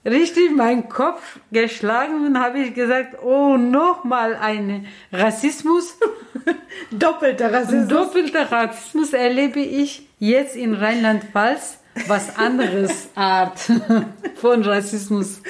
richtig 0.07 0.55
meinen 0.55 0.89
Kopf 0.89 1.39
geschlagen 1.51 2.25
und 2.25 2.39
habe 2.39 2.59
ich 2.59 2.73
gesagt, 2.73 3.21
oh, 3.23 3.57
nochmal 3.57 4.35
ein 4.35 4.85
Rassismus. 5.11 5.97
Doppelter 6.91 7.51
Rassismus. 7.51 7.87
Doppelter 7.87 8.51
Rassismus 8.51 9.13
erlebe 9.13 9.59
ich 9.59 10.07
jetzt 10.19 10.55
in 10.55 10.73
Rheinland-Pfalz. 10.73 11.79
Was 12.07 12.37
anderes 12.37 13.09
Art 13.15 13.59
von 14.35 14.61
Rassismus. 14.61 15.41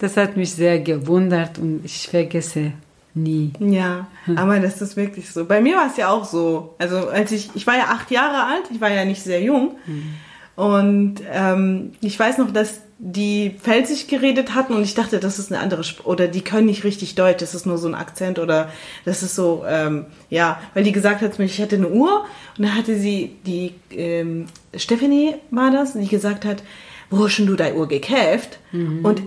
Das 0.00 0.16
hat 0.16 0.36
mich 0.36 0.52
sehr 0.52 0.80
gewundert 0.80 1.58
und 1.58 1.84
ich 1.84 2.08
vergesse 2.08 2.72
nie. 3.14 3.52
Ja, 3.60 4.08
aber 4.34 4.58
das 4.58 4.82
ist 4.82 4.96
wirklich 4.96 5.30
so. 5.30 5.44
Bei 5.44 5.60
mir 5.60 5.76
war 5.76 5.86
es 5.86 5.96
ja 5.96 6.08
auch 6.08 6.24
so. 6.24 6.74
Also 6.78 7.08
als 7.08 7.30
ich, 7.30 7.50
ich 7.54 7.68
war 7.68 7.76
ja 7.76 7.84
acht 7.84 8.10
Jahre 8.10 8.52
alt, 8.52 8.64
ich 8.72 8.80
war 8.80 8.90
ja 8.90 9.04
nicht 9.04 9.22
sehr 9.22 9.40
jung. 9.40 9.76
Mhm. 9.86 10.14
Und 10.56 11.14
ähm, 11.30 11.92
ich 12.00 12.18
weiß 12.18 12.38
noch, 12.38 12.50
dass 12.50 12.80
die 12.98 13.50
Pfälzisch 13.50 14.06
geredet 14.06 14.54
hatten 14.54 14.72
und 14.72 14.82
ich 14.82 14.94
dachte, 14.94 15.20
das 15.20 15.38
ist 15.38 15.52
eine 15.52 15.60
andere 15.60 15.82
Sp 15.84 16.00
oder 16.04 16.28
die 16.28 16.40
können 16.40 16.66
nicht 16.66 16.84
richtig 16.84 17.14
Deutsch, 17.14 17.40
das 17.40 17.54
ist 17.54 17.66
nur 17.66 17.76
so 17.76 17.88
ein 17.88 17.94
Akzent 17.94 18.38
oder 18.38 18.70
das 19.04 19.22
ist 19.22 19.34
so, 19.34 19.64
ähm, 19.68 20.06
ja, 20.30 20.60
weil 20.72 20.82
die 20.82 20.92
gesagt 20.92 21.20
hat, 21.20 21.38
ich 21.38 21.58
hätte 21.58 21.76
eine 21.76 21.88
Uhr 21.88 22.24
und 22.56 22.64
dann 22.64 22.74
hatte 22.74 22.98
sie, 22.98 23.36
die 23.44 23.74
ähm, 23.90 24.46
Stephanie 24.74 25.34
war 25.50 25.70
das, 25.70 25.92
die 25.92 26.08
gesagt 26.08 26.46
hat, 26.46 26.62
wo 27.10 27.24
hast 27.24 27.34
schon 27.34 27.46
du 27.46 27.54
deine 27.54 27.76
Uhr 27.76 27.86
gekäft? 27.86 28.58
Mhm. 28.72 29.04
Und 29.04 29.22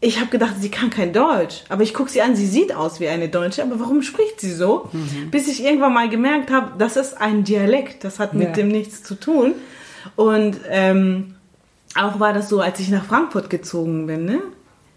ich 0.00 0.18
habe 0.18 0.30
gedacht, 0.30 0.54
sie 0.58 0.70
kann 0.70 0.90
kein 0.90 1.12
Deutsch, 1.12 1.62
aber 1.68 1.84
ich 1.84 1.94
gucke 1.94 2.10
sie 2.10 2.22
an, 2.22 2.34
sie 2.34 2.46
sieht 2.46 2.74
aus 2.74 2.98
wie 2.98 3.06
eine 3.06 3.28
Deutsche, 3.28 3.62
aber 3.62 3.78
warum 3.78 4.02
spricht 4.02 4.40
sie 4.40 4.50
so? 4.50 4.88
Mhm. 4.90 5.30
Bis 5.30 5.46
ich 5.46 5.62
irgendwann 5.62 5.94
mal 5.94 6.08
gemerkt 6.08 6.50
habe, 6.50 6.72
das 6.76 6.96
ist 6.96 7.20
ein 7.20 7.44
Dialekt, 7.44 8.02
das 8.02 8.18
hat 8.18 8.34
mit 8.34 8.48
ja. 8.48 8.54
dem 8.54 8.68
nichts 8.68 9.04
zu 9.04 9.14
tun 9.14 9.54
und 10.16 10.56
ähm, 10.68 11.36
auch 11.96 12.20
war 12.20 12.32
das 12.32 12.48
so, 12.48 12.60
als 12.60 12.80
ich 12.80 12.88
nach 12.88 13.04
Frankfurt 13.04 13.50
gezogen 13.50 14.06
bin, 14.06 14.24
ne? 14.24 14.40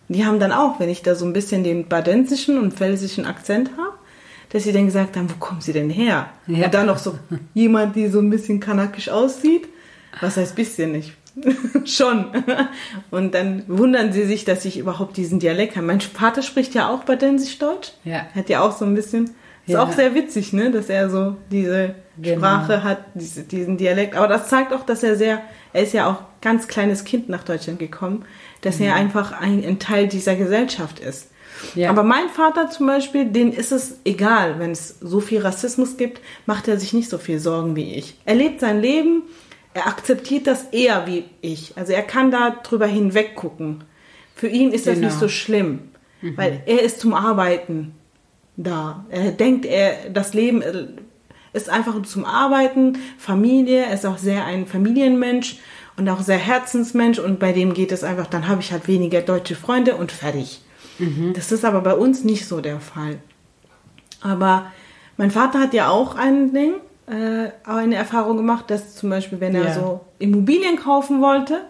Die 0.08 0.26
haben 0.26 0.40
dann 0.40 0.52
auch, 0.52 0.80
wenn 0.80 0.90
ich 0.90 1.02
da 1.02 1.16
so 1.16 1.26
ein 1.26 1.34
bisschen 1.34 1.64
den 1.64 1.88
badensischen 1.88 2.60
und 2.60 2.74
pfälzischen 2.74 3.26
Akzent 3.26 3.72
habe, 3.72 3.98
dass 4.50 4.64
sie 4.64 4.72
dann 4.72 4.86
gesagt 4.86 5.18
haben, 5.18 5.30
wo 5.30 5.36
kommen 5.40 5.62
sie 5.62 5.74
denn 5.74 5.90
her? 5.90 6.30
Ja. 6.46 6.66
Und 6.66 6.74
dann 6.74 6.86
noch 6.86 7.00
so 7.00 7.18
jemand, 7.54 7.96
die 7.96 8.08
so 8.08 8.20
ein 8.20 8.30
bisschen 8.30 8.60
kanakisch 8.60 9.10
aussieht. 9.10 9.68
Was 10.22 10.38
heißt 10.38 10.56
bisschen 10.56 10.92
nicht? 10.92 11.14
Schon. 11.86 12.28
Und 13.12 13.34
dann 13.34 13.64
wundern 13.68 14.14
sie 14.14 14.26
sich, 14.26 14.46
dass 14.46 14.64
ich 14.64 14.78
überhaupt 14.78 15.18
diesen 15.18 15.40
Dialekt 15.40 15.76
habe. 15.76 15.88
Mein 15.88 16.00
Vater 16.00 16.44
spricht 16.44 16.76
ja 16.76 16.88
auch 16.90 17.04
badensisch-deutsch. 17.04 17.92
Ja. 18.06 18.28
Hat 18.34 18.48
ja 18.48 18.62
auch 18.62 18.78
so 18.78 18.86
ein 18.86 18.94
bisschen. 18.94 19.32
Ist 19.66 19.74
ja. 19.74 19.84
auch 19.84 19.92
sehr 19.92 20.14
witzig, 20.14 20.54
ne? 20.54 20.72
Dass 20.72 20.90
er 20.90 21.10
so 21.10 21.36
diese 21.52 21.96
genau. 22.22 22.38
Sprache 22.38 22.84
hat, 22.84 23.00
diese, 23.16 23.44
diesen 23.44 23.78
Dialekt. 23.78 24.16
Aber 24.16 24.28
das 24.28 24.48
zeigt 24.48 24.72
auch, 24.72 24.86
dass 24.86 25.02
er 25.02 25.16
sehr 25.16 25.42
er 25.76 25.84
ist 25.84 25.92
ja 25.92 26.10
auch 26.10 26.35
ganz 26.46 26.68
kleines 26.68 27.06
Kind 27.06 27.28
nach 27.28 27.44
Deutschland 27.44 27.80
gekommen, 27.80 28.24
dass 28.62 28.78
mhm. 28.78 28.86
er 28.86 28.96
einfach 28.96 29.32
ein, 29.32 29.66
ein, 29.66 29.80
Teil 29.80 30.08
dieser 30.08 30.36
Gesellschaft 30.36 31.00
ist. 31.00 31.32
Ja. 31.74 31.90
Aber 31.90 32.04
mein 32.04 32.30
Vater 32.30 32.70
zum 32.70 32.86
Beispiel, 32.86 33.26
den 33.26 33.52
ist 33.52 33.72
es 33.72 34.00
egal, 34.06 34.60
wenn 34.60 34.70
es 34.70 35.00
so 35.02 35.22
viel 35.22 35.42
Rassismus 35.42 35.98
gibt, 35.98 36.22
macht 36.46 36.68
er 36.68 36.80
sich 36.80 36.94
nicht 36.94 37.10
so 37.10 37.18
viel 37.18 37.40
Sorgen 37.40 37.76
wie 37.76 37.96
ich. 37.96 38.20
Er 38.26 38.36
lebt 38.36 38.60
sein 38.60 38.80
Leben, 38.80 39.24
er 39.74 39.88
akzeptiert 39.88 40.46
das 40.46 40.66
eher 40.66 41.08
wie 41.08 41.24
ich. 41.42 41.74
Also 41.78 41.94
er 41.94 42.04
kann 42.04 42.30
da 42.30 42.52
drüber 42.62 42.86
hinweg 42.86 43.36
gucken. 43.36 43.84
Für 44.36 44.48
ihn 44.48 44.72
ist 44.72 44.86
das 44.86 44.96
genau. 44.96 45.08
nicht 45.08 45.20
so 45.20 45.28
schlimm, 45.28 45.90
mhm. 46.22 46.38
weil 46.38 46.62
er 46.68 46.84
ist 46.84 47.00
zum 47.00 47.16
Arbeiten 47.16 47.96
da. 48.56 49.04
Er 49.10 49.32
denkt, 49.32 49.66
er 49.66 50.12
das 50.12 50.36
Leben 50.36 50.62
ist 51.54 51.70
einfach 51.70 52.00
zum 52.04 52.24
Arbeiten, 52.24 53.00
Familie, 53.18 53.92
ist 53.92 54.06
auch 54.06 54.20
sehr 54.20 54.46
ein 54.46 54.68
Familienmensch 54.68 55.58
und 55.98 56.10
auch 56.10 56.22
sehr 56.22 56.38
Herzensmensch 56.38 57.20
und 57.20 57.40
bei 57.40 57.52
dem 57.52 57.74
geht 57.74 57.92
es 57.92 58.04
einfach, 58.04 58.28
dann 58.28 58.48
habe 58.48 58.62
ich 58.62 58.72
halt 58.72 58.88
weniger 58.88 59.22
deutsche 59.22 59.56
Freunde 59.56 59.96
und 59.96 60.12
fertig. 60.12 60.62
Mhm. 61.00 61.34
Das 61.34 61.52
ist 61.52 61.66
aber 61.66 61.82
bei 61.82 61.94
uns 61.94 62.24
nicht 62.24 62.48
so 62.48 62.62
der 62.62 62.80
Fall. 62.80 63.20
Aber 64.22 64.72
mein 65.18 65.32
Vater 65.32 65.60
hat 65.60 65.74
ja 65.74 65.90
auch 65.90 66.16
ein 66.16 66.54
Ding, 66.54 66.74
äh, 67.08 67.50
eine 67.64 67.96
Erfahrung 67.96 68.38
gemacht, 68.38 68.70
dass 68.70 68.96
zum 68.96 69.10
Beispiel, 69.10 69.40
wenn 69.40 69.56
er 69.56 69.66
ja. 69.66 69.74
so 69.74 70.02
Immobilien 70.20 70.78
kaufen 70.78 71.22
wollte, 71.22 71.62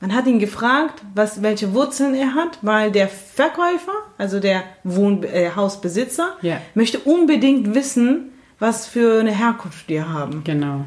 man 0.00 0.14
hat 0.14 0.26
ihn 0.26 0.38
gefragt, 0.38 1.02
was, 1.14 1.42
welche 1.42 1.74
Wurzeln 1.74 2.14
er 2.14 2.34
hat, 2.34 2.58
weil 2.62 2.90
der 2.90 3.08
Verkäufer, 3.08 3.92
also 4.16 4.40
der 4.40 4.62
Wohn 4.82 5.22
äh, 5.24 5.50
Hausbesitzer, 5.54 6.36
ja. 6.40 6.58
möchte 6.74 7.00
unbedingt 7.00 7.74
wissen, 7.74 8.32
was 8.58 8.86
für 8.86 9.20
eine 9.20 9.32
Herkunft 9.32 9.90
die 9.90 10.02
haben. 10.02 10.42
Genau. 10.44 10.84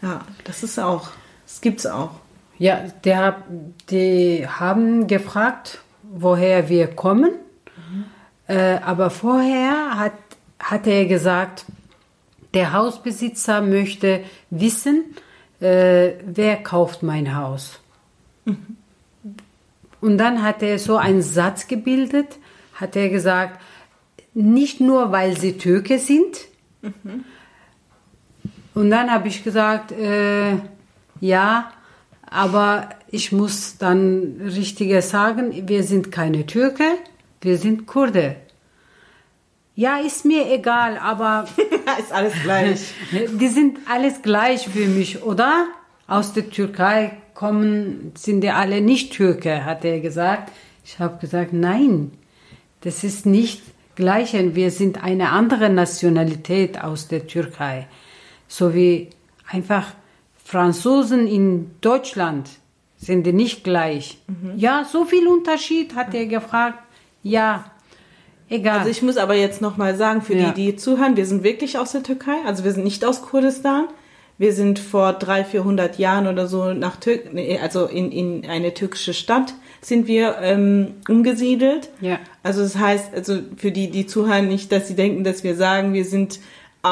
Ja, 0.00 0.20
das 0.44 0.62
ist 0.62 0.78
auch, 0.78 1.10
das 1.46 1.60
gibt 1.60 1.80
es 1.80 1.86
auch. 1.86 2.10
Ja, 2.58 2.84
der, 3.04 3.42
die 3.90 4.46
haben 4.46 5.06
gefragt, 5.06 5.80
woher 6.02 6.68
wir 6.68 6.88
kommen. 6.88 7.30
Mhm. 7.76 8.04
Äh, 8.48 8.78
aber 8.78 9.10
vorher 9.10 9.98
hat, 9.98 10.12
hat 10.58 10.86
er 10.86 11.06
gesagt, 11.06 11.64
der 12.54 12.72
Hausbesitzer 12.72 13.60
möchte 13.60 14.20
wissen, 14.50 15.04
äh, 15.60 16.12
wer 16.24 16.56
kauft 16.62 17.02
mein 17.02 17.36
Haus. 17.36 17.78
Mhm. 18.44 18.76
Und 20.00 20.18
dann 20.18 20.42
hat 20.42 20.62
er 20.62 20.78
so 20.78 20.96
einen 20.96 21.22
Satz 21.22 21.68
gebildet, 21.68 22.38
hat 22.74 22.96
er 22.96 23.08
gesagt, 23.08 23.60
nicht 24.34 24.80
nur 24.80 25.12
weil 25.12 25.36
sie 25.36 25.56
Türke 25.56 25.98
sind, 25.98 26.46
Mhm. 26.86 27.24
Und 28.74 28.90
dann 28.90 29.10
habe 29.10 29.28
ich 29.28 29.42
gesagt, 29.42 29.92
äh, 29.92 30.58
ja, 31.20 31.72
aber 32.28 32.90
ich 33.10 33.32
muss 33.32 33.78
dann 33.78 34.40
richtiger 34.44 35.02
sagen, 35.02 35.68
wir 35.68 35.82
sind 35.82 36.10
keine 36.10 36.46
Türke, 36.46 36.84
wir 37.40 37.58
sind 37.58 37.86
Kurde. 37.86 38.36
Ja, 39.74 39.98
ist 39.98 40.24
mir 40.24 40.50
egal, 40.50 40.98
aber 40.98 41.46
ist 41.98 42.12
alles 42.12 42.32
gleich. 42.42 42.80
die 43.40 43.48
sind 43.48 43.78
alles 43.88 44.22
gleich 44.22 44.68
für 44.68 44.86
mich, 44.86 45.22
oder? 45.22 45.66
Aus 46.08 46.32
der 46.32 46.50
Türkei 46.50 47.12
kommen, 47.34 48.12
sind 48.16 48.40
die 48.40 48.50
alle 48.50 48.80
nicht 48.80 49.12
Türke, 49.12 49.64
hat 49.64 49.84
er 49.84 50.00
gesagt. 50.00 50.52
Ich 50.84 50.98
habe 50.98 51.18
gesagt, 51.18 51.52
nein, 51.52 52.12
das 52.80 53.04
ist 53.04 53.26
nicht 53.26 53.62
gleich. 53.96 54.32
Wir 54.32 54.70
sind 54.70 55.02
eine 55.02 55.30
andere 55.30 55.68
Nationalität 55.68 56.82
aus 56.82 57.08
der 57.08 57.26
Türkei. 57.26 57.86
So 58.48 58.74
wie 58.74 59.10
einfach 59.50 59.86
Franzosen 60.46 61.26
in 61.26 61.72
Deutschland 61.80 62.48
sind 62.98 63.26
die 63.26 63.32
nicht 63.32 63.64
gleich. 63.64 64.18
Mhm. 64.28 64.56
Ja, 64.56 64.84
so 64.84 65.04
viel 65.04 65.26
Unterschied, 65.26 65.96
hat 65.96 66.14
er 66.14 66.26
gefragt. 66.26 66.78
Ja, 67.24 67.64
egal. 68.48 68.78
Also 68.78 68.90
ich 68.90 69.02
muss 69.02 69.16
aber 69.16 69.34
jetzt 69.34 69.60
nochmal 69.60 69.96
sagen, 69.96 70.22
für 70.22 70.36
ja. 70.36 70.52
die, 70.52 70.70
die 70.70 70.76
zuhören, 70.76 71.16
wir 71.16 71.26
sind 71.26 71.42
wirklich 71.42 71.80
aus 71.80 71.90
der 71.90 72.04
Türkei, 72.04 72.36
also 72.46 72.62
wir 72.62 72.70
sind 72.70 72.84
nicht 72.84 73.04
aus 73.04 73.22
Kurdistan. 73.22 73.88
Wir 74.38 74.52
sind 74.52 74.78
vor 74.78 75.14
drei, 75.14 75.44
vierhundert 75.44 75.98
Jahren 75.98 76.28
oder 76.28 76.46
so 76.46 76.74
nach 76.74 76.96
Tür 76.96 77.18
also 77.60 77.86
in, 77.86 78.12
in 78.12 78.48
eine 78.48 78.72
türkische 78.72 79.14
Stadt 79.14 79.54
sind 79.80 80.06
wir 80.06 80.36
ähm, 80.42 80.94
umgesiedelt. 81.08 81.88
Ja. 82.00 82.20
Also 82.44 82.62
das 82.62 82.76
heißt, 82.76 83.14
also 83.14 83.40
für 83.56 83.72
die, 83.72 83.90
die 83.90 84.06
zuhören, 84.06 84.46
nicht, 84.46 84.70
dass 84.70 84.86
sie 84.86 84.94
denken, 84.94 85.24
dass 85.24 85.42
wir 85.42 85.56
sagen, 85.56 85.92
wir 85.92 86.04
sind 86.04 86.38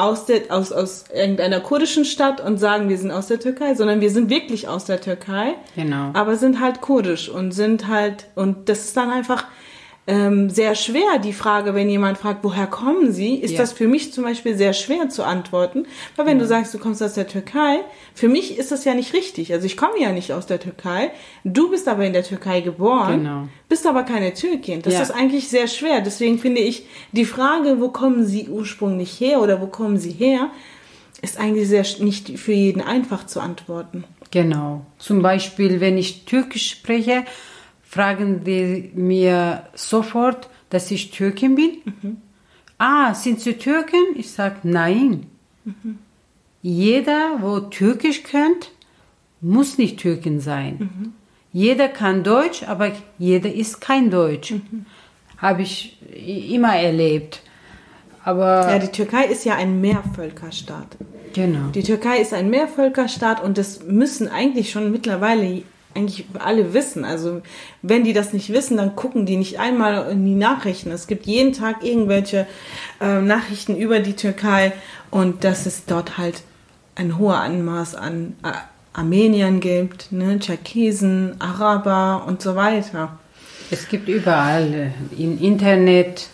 aus 0.03 0.25
der 0.25 0.43
aus 0.49 0.71
aus 0.71 1.05
irgendeiner 1.13 1.59
kurdischen 1.59 2.05
Stadt 2.05 2.41
und 2.41 2.57
sagen, 2.57 2.89
wir 2.89 2.97
sind 2.97 3.11
aus 3.11 3.27
der 3.27 3.39
Türkei, 3.39 3.75
sondern 3.75 4.01
wir 4.01 4.09
sind 4.09 4.29
wirklich 4.29 4.67
aus 4.67 4.85
der 4.85 5.01
Türkei. 5.01 5.55
Genau. 5.75 6.11
Aber 6.13 6.35
sind 6.35 6.59
halt 6.59 6.81
kurdisch 6.81 7.29
und 7.29 7.51
sind 7.51 7.87
halt 7.87 8.27
und 8.35 8.69
das 8.69 8.85
ist 8.85 8.97
dann 8.97 9.11
einfach 9.11 9.45
ähm, 10.07 10.51
sehr 10.51 10.75
schwer, 10.75 11.17
die 11.23 11.33
Frage, 11.33 11.73
wenn 11.73 11.89
jemand 11.89 12.19
fragt, 12.19 12.43
woher 12.43 12.67
kommen 12.67 13.11
Sie, 13.11 13.35
ist 13.35 13.53
ja. 13.53 13.57
das 13.57 13.73
für 13.73 13.87
mich 13.87 14.13
zum 14.13 14.23
Beispiel 14.23 14.55
sehr 14.55 14.73
schwer 14.73 15.09
zu 15.09 15.23
antworten. 15.23 15.87
Weil 16.15 16.27
wenn 16.27 16.37
ja. 16.37 16.43
du 16.43 16.47
sagst, 16.47 16.73
du 16.75 16.77
kommst 16.77 17.01
aus 17.01 17.15
der 17.15 17.27
Türkei, 17.27 17.79
für 18.13 18.27
mich 18.27 18.57
ist 18.57 18.71
das 18.71 18.85
ja 18.85 18.93
nicht 18.93 19.13
richtig. 19.13 19.51
Also 19.51 19.65
ich 19.65 19.77
komme 19.77 19.99
ja 19.99 20.11
nicht 20.11 20.31
aus 20.31 20.45
der 20.45 20.59
Türkei. 20.59 21.11
Du 21.43 21.71
bist 21.71 21.87
aber 21.87 22.05
in 22.05 22.13
der 22.13 22.23
Türkei 22.23 22.61
geboren, 22.61 23.23
genau. 23.23 23.47
bist 23.67 23.87
aber 23.87 24.03
keine 24.03 24.33
Türkin. 24.35 24.83
Das 24.83 24.93
ja. 24.93 25.01
ist 25.01 25.11
eigentlich 25.11 25.49
sehr 25.49 25.67
schwer. 25.67 26.01
Deswegen 26.01 26.37
finde 26.37 26.61
ich, 26.61 26.85
die 27.11 27.25
Frage, 27.25 27.79
wo 27.79 27.89
kommen 27.89 28.25
Sie 28.25 28.47
ursprünglich 28.47 29.19
her 29.19 29.41
oder 29.41 29.59
wo 29.59 29.67
kommen 29.67 29.97
Sie 29.97 30.11
her, 30.11 30.51
ist 31.23 31.39
eigentlich 31.39 31.67
sehr 31.67 31.85
nicht 31.99 32.37
für 32.37 32.53
jeden 32.53 32.81
einfach 32.81 33.25
zu 33.25 33.39
antworten. 33.39 34.03
Genau. 34.29 34.85
Zum 34.99 35.23
Beispiel, 35.23 35.79
wenn 35.79 35.97
ich 35.97 36.25
Türkisch 36.25 36.69
spreche, 36.69 37.23
fragen 37.85 38.43
die 38.43 38.91
mir 38.95 39.63
sofort, 39.73 40.49
dass 40.69 40.91
ich 40.91 41.11
Türkin 41.11 41.55
bin. 41.55 41.77
Mhm. 41.85 42.17
Ah, 42.77 43.13
sind 43.13 43.39
Sie 43.39 43.53
Türkin? 43.53 44.03
Ich 44.15 44.31
sage 44.31 44.57
nein. 44.63 45.27
Mhm. 45.63 45.99
Jeder, 46.61 47.37
wo 47.41 47.59
Türkisch 47.59 48.23
kennt, 48.23 48.71
muss 49.39 49.77
nicht 49.77 49.99
Türkin 49.99 50.39
sein. 50.39 50.75
Mhm. 50.79 51.13
Jeder 51.53 51.87
kann 51.87 52.23
Deutsch, 52.23 52.63
aber 52.63 52.91
jeder 53.17 53.53
ist 53.53 53.79
kein 53.79 54.09
Deutsch. 54.09 54.51
Mhm. 54.51 54.85
Habe 55.37 55.61
ich 55.61 55.97
immer 56.51 56.75
erlebt. 56.75 57.41
Aber 58.23 58.69
ja, 58.71 58.79
die 58.79 58.87
Türkei 58.87 59.25
ist 59.25 59.45
ja 59.45 59.55
ein 59.55 59.79
Mehrvölkerstaat. 59.79 60.97
Genau. 61.33 61.69
Die 61.69 61.83
Türkei 61.83 62.19
ist 62.19 62.33
ein 62.33 62.49
Mehrvölkerstaat 62.49 63.43
und 63.43 63.57
das 63.57 63.83
müssen 63.83 64.27
eigentlich 64.27 64.71
schon 64.71 64.91
mittlerweile 64.91 65.63
eigentlich 65.95 66.25
alle 66.37 66.73
wissen. 66.73 67.05
Also 67.05 67.41
wenn 67.81 68.03
die 68.03 68.13
das 68.13 68.33
nicht 68.33 68.51
wissen, 68.51 68.77
dann 68.77 68.95
gucken 68.95 69.25
die 69.25 69.37
nicht 69.37 69.59
einmal 69.59 70.11
in 70.11 70.25
die 70.25 70.35
Nachrichten. 70.35 70.91
Es 70.91 71.07
gibt 71.07 71.25
jeden 71.25 71.53
Tag 71.53 71.83
irgendwelche 71.83 72.45
äh, 73.01 73.21
Nachrichten 73.21 73.75
über 73.75 73.99
die 73.99 74.15
Türkei 74.15 74.73
und 75.09 75.43
dass 75.43 75.65
es 75.65 75.85
dort 75.85 76.17
halt 76.17 76.43
ein 76.95 77.17
hoher 77.17 77.39
Anmaß 77.39 77.95
an 77.95 78.35
äh, 78.43 78.51
Armeniern 78.93 79.59
gibt, 79.59 80.11
ne, 80.11 80.39
Tscherkesen, 80.39 81.35
Araber 81.39 82.25
und 82.27 82.41
so 82.41 82.55
weiter. 82.55 83.17
Es 83.71 83.87
gibt 83.87 84.07
überall 84.07 84.91
äh, 85.17 85.21
im 85.21 85.41
Internet, 85.41 86.27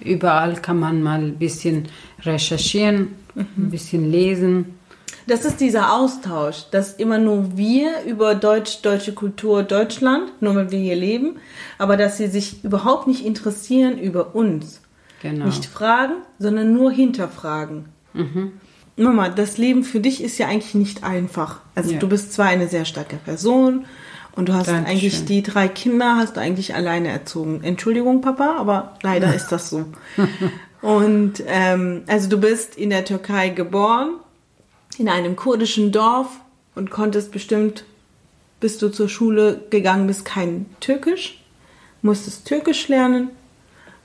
überall 0.00 0.54
kann 0.54 0.78
man 0.78 1.02
mal 1.02 1.20
ein 1.20 1.38
bisschen 1.38 1.88
recherchieren, 2.22 3.14
mhm. 3.34 3.46
ein 3.56 3.70
bisschen 3.70 4.10
lesen. 4.10 4.78
Das 5.26 5.44
ist 5.44 5.60
dieser 5.60 5.92
Austausch, 5.92 6.64
dass 6.70 6.94
immer 6.94 7.18
nur 7.18 7.56
wir 7.56 8.02
über 8.06 8.34
Deutsch, 8.34 8.82
deutsche 8.82 9.12
Kultur, 9.12 9.62
Deutschland, 9.62 10.40
nur 10.40 10.54
weil 10.54 10.70
wir 10.70 10.78
hier 10.78 10.96
leben, 10.96 11.36
aber 11.78 11.96
dass 11.96 12.16
sie 12.16 12.26
sich 12.26 12.64
überhaupt 12.64 13.06
nicht 13.06 13.24
interessieren 13.24 13.98
über 13.98 14.34
uns. 14.34 14.80
Genau. 15.22 15.46
Nicht 15.46 15.66
fragen, 15.66 16.14
sondern 16.38 16.72
nur 16.72 16.90
hinterfragen. 16.90 17.86
Mhm. 18.12 18.52
Mama, 18.96 19.28
das 19.28 19.56
Leben 19.56 19.84
für 19.84 20.00
dich 20.00 20.22
ist 20.22 20.38
ja 20.38 20.48
eigentlich 20.48 20.74
nicht 20.74 21.04
einfach. 21.04 21.60
Also 21.74 21.92
ja. 21.92 21.98
du 21.98 22.08
bist 22.08 22.32
zwar 22.32 22.46
eine 22.46 22.68
sehr 22.68 22.84
starke 22.84 23.16
Person 23.16 23.86
und 24.34 24.48
du 24.48 24.54
hast 24.54 24.68
Dankeschön. 24.68 24.90
eigentlich 24.90 25.24
die 25.24 25.42
drei 25.42 25.68
Kinder 25.68 26.16
hast 26.16 26.36
du 26.36 26.40
eigentlich 26.40 26.74
alleine 26.74 27.08
erzogen. 27.08 27.62
Entschuldigung, 27.62 28.20
Papa, 28.20 28.56
aber 28.58 28.96
leider 29.02 29.34
ist 29.34 29.48
das 29.48 29.70
so. 29.70 29.86
Und 30.82 31.34
ähm, 31.46 32.02
also 32.08 32.28
du 32.28 32.38
bist 32.38 32.76
in 32.76 32.90
der 32.90 33.04
Türkei 33.04 33.50
geboren, 33.50 34.14
in 34.98 35.08
einem 35.08 35.36
kurdischen 35.36 35.92
Dorf 35.92 36.28
und 36.74 36.90
konntest 36.90 37.32
bestimmt, 37.32 37.84
bis 38.60 38.78
du 38.78 38.88
zur 38.88 39.08
Schule 39.08 39.60
gegangen 39.70 40.06
bist, 40.06 40.24
kein 40.24 40.66
Türkisch, 40.80 41.42
musstest 42.02 42.46
Türkisch 42.46 42.88
lernen, 42.88 43.30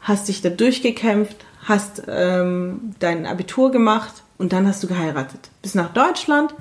hast 0.01 0.27
dich 0.27 0.41
da 0.41 0.49
durchgekämpft, 0.49 1.37
hast 1.63 2.03
ähm, 2.07 2.95
dein 2.99 3.25
Abitur 3.25 3.71
gemacht 3.71 4.23
und 4.37 4.53
dann 4.53 4.67
hast 4.67 4.83
du 4.83 4.87
geheiratet. 4.87 5.49
Bis 5.61 5.75
nach 5.75 5.93
Deutschland 5.93 6.53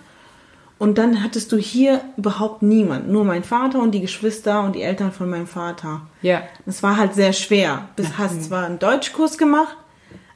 und 0.78 0.98
dann 0.98 1.22
hattest 1.22 1.52
du 1.52 1.56
hier 1.56 2.02
überhaupt 2.16 2.62
niemand, 2.62 3.08
nur 3.08 3.24
mein 3.24 3.44
Vater 3.44 3.80
und 3.80 3.92
die 3.92 4.00
Geschwister 4.00 4.62
und 4.62 4.74
die 4.74 4.82
Eltern 4.82 5.12
von 5.12 5.30
meinem 5.30 5.46
Vater. 5.46 6.02
Ja. 6.22 6.42
Das 6.66 6.82
war 6.82 6.96
halt 6.96 7.14
sehr 7.14 7.32
schwer. 7.32 7.88
Du 7.96 8.04
hast 8.18 8.44
zwar 8.44 8.66
einen 8.66 8.78
Deutschkurs 8.78 9.38
gemacht, 9.38 9.76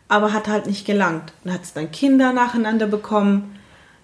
aber 0.09 0.33
hat 0.33 0.49
halt 0.49 0.67
nicht 0.67 0.87
gelangt. 0.87 1.33
Dann 1.45 1.55
hattest 1.55 1.77
dann 1.77 1.93
Kinder 1.93 2.33
nacheinander 2.33 2.87
bekommen 2.87 3.60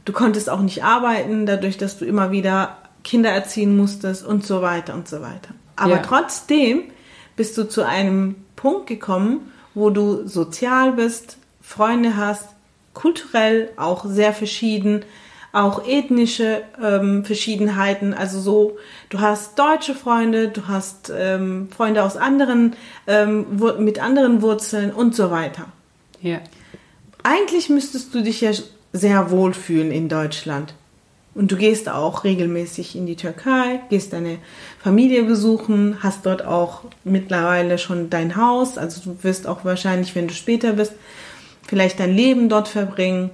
Du 0.06 0.12
konntest 0.12 0.48
auch 0.48 0.60
nicht 0.60 0.84
arbeiten, 0.84 1.44
dadurch, 1.44 1.76
dass 1.76 1.98
du 1.98 2.06
immer 2.06 2.30
wieder 2.30 2.78
Kinder 3.04 3.30
erziehen 3.30 3.76
musstest 3.76 4.24
und 4.24 4.46
so 4.46 4.62
weiter 4.62 4.94
und 4.94 5.08
so 5.08 5.20
weiter. 5.20 5.50
Aber 5.74 5.96
ja. 5.96 6.02
trotzdem 6.02 6.84
bist 7.36 7.58
du 7.58 7.68
zu 7.68 7.84
einem 7.84 8.36
Punkt 8.54 8.86
gekommen, 8.86 9.52
wo 9.74 9.90
du 9.90 10.26
sozial 10.26 10.92
bist, 10.92 11.36
Freunde 11.60 12.16
hast, 12.16 12.48
kulturell 12.94 13.70
auch 13.76 14.04
sehr 14.06 14.32
verschieden, 14.32 15.04
auch 15.52 15.86
ethnische 15.86 16.62
ähm, 16.82 17.24
Verschiedenheiten. 17.24 18.14
Also 18.14 18.40
so, 18.40 18.78
du 19.08 19.20
hast 19.20 19.58
deutsche 19.58 19.94
Freunde, 19.94 20.48
du 20.48 20.68
hast 20.68 21.12
ähm, 21.14 21.68
Freunde 21.74 22.04
aus 22.04 22.16
anderen, 22.16 22.76
ähm, 23.06 23.46
mit 23.78 24.00
anderen 24.00 24.40
Wurzeln 24.40 24.92
und 24.92 25.16
so 25.16 25.30
weiter. 25.30 25.66
Ja. 26.20 26.40
Eigentlich 27.22 27.68
müsstest 27.68 28.14
du 28.14 28.22
dich 28.22 28.40
ja 28.40 28.52
sehr 28.96 29.30
wohlfühlen 29.30 29.90
in 29.90 30.08
Deutschland. 30.08 30.74
Und 31.34 31.52
du 31.52 31.56
gehst 31.56 31.90
auch 31.90 32.24
regelmäßig 32.24 32.96
in 32.96 33.06
die 33.06 33.16
Türkei, 33.16 33.80
gehst 33.90 34.14
deine 34.14 34.38
Familie 34.82 35.22
besuchen, 35.24 36.02
hast 36.02 36.24
dort 36.24 36.42
auch 36.42 36.84
mittlerweile 37.04 37.76
schon 37.76 38.08
dein 38.08 38.36
Haus. 38.36 38.78
Also 38.78 39.02
du 39.02 39.22
wirst 39.22 39.46
auch 39.46 39.62
wahrscheinlich, 39.62 40.14
wenn 40.14 40.28
du 40.28 40.34
später 40.34 40.72
bist, 40.72 40.92
vielleicht 41.66 42.00
dein 42.00 42.14
Leben 42.14 42.48
dort 42.48 42.68
verbringen. 42.68 43.30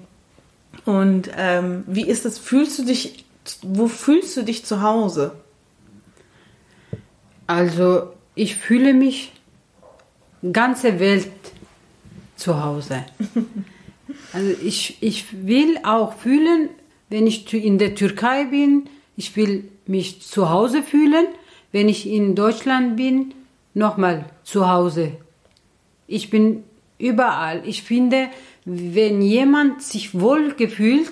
Und 0.85 1.31
ähm, 1.37 1.85
wie 1.87 2.09
ist 2.09 2.25
das? 2.25 2.39
Fühlst 2.39 2.81
du 2.81 2.85
dich, 2.85 3.25
wo 3.63 3.87
fühlst 3.87 4.37
du 4.37 4.43
dich 4.43 4.65
zu 4.65 4.83
Hause? 4.83 5.33
Also 7.47 8.13
ich 8.35 8.57
fühle 8.57 8.95
mich 8.95 9.33
ganze 10.53 10.99
Welt 10.99 11.31
zu 12.35 12.65
Hause. 12.65 13.05
Also 14.33 14.55
ich, 14.63 14.99
ich 15.01 15.47
will 15.47 15.79
auch 15.85 16.15
fühlen, 16.15 16.69
wenn 17.09 17.27
ich 17.27 17.53
in 17.53 17.79
der 17.79 17.95
Türkei 17.95 18.45
bin, 18.45 18.89
ich 19.17 19.37
will 19.37 19.65
mich 19.87 20.23
zu 20.23 20.51
Hause 20.51 20.83
fühlen. 20.83 21.27
Wenn 21.73 21.89
ich 21.89 22.07
in 22.07 22.35
Deutschland 22.35 22.97
bin, 22.97 23.35
nochmal 23.75 24.27
zu 24.45 24.69
Hause. 24.71 25.13
Ich 26.07 26.31
bin 26.31 26.65
überall. 26.99 27.63
Ich 27.67 27.83
finde, 27.83 28.29
wenn 28.65 29.23
jemand 29.23 29.83
sich 29.83 30.19
wohl 30.19 30.55
gefühlt, 30.55 31.11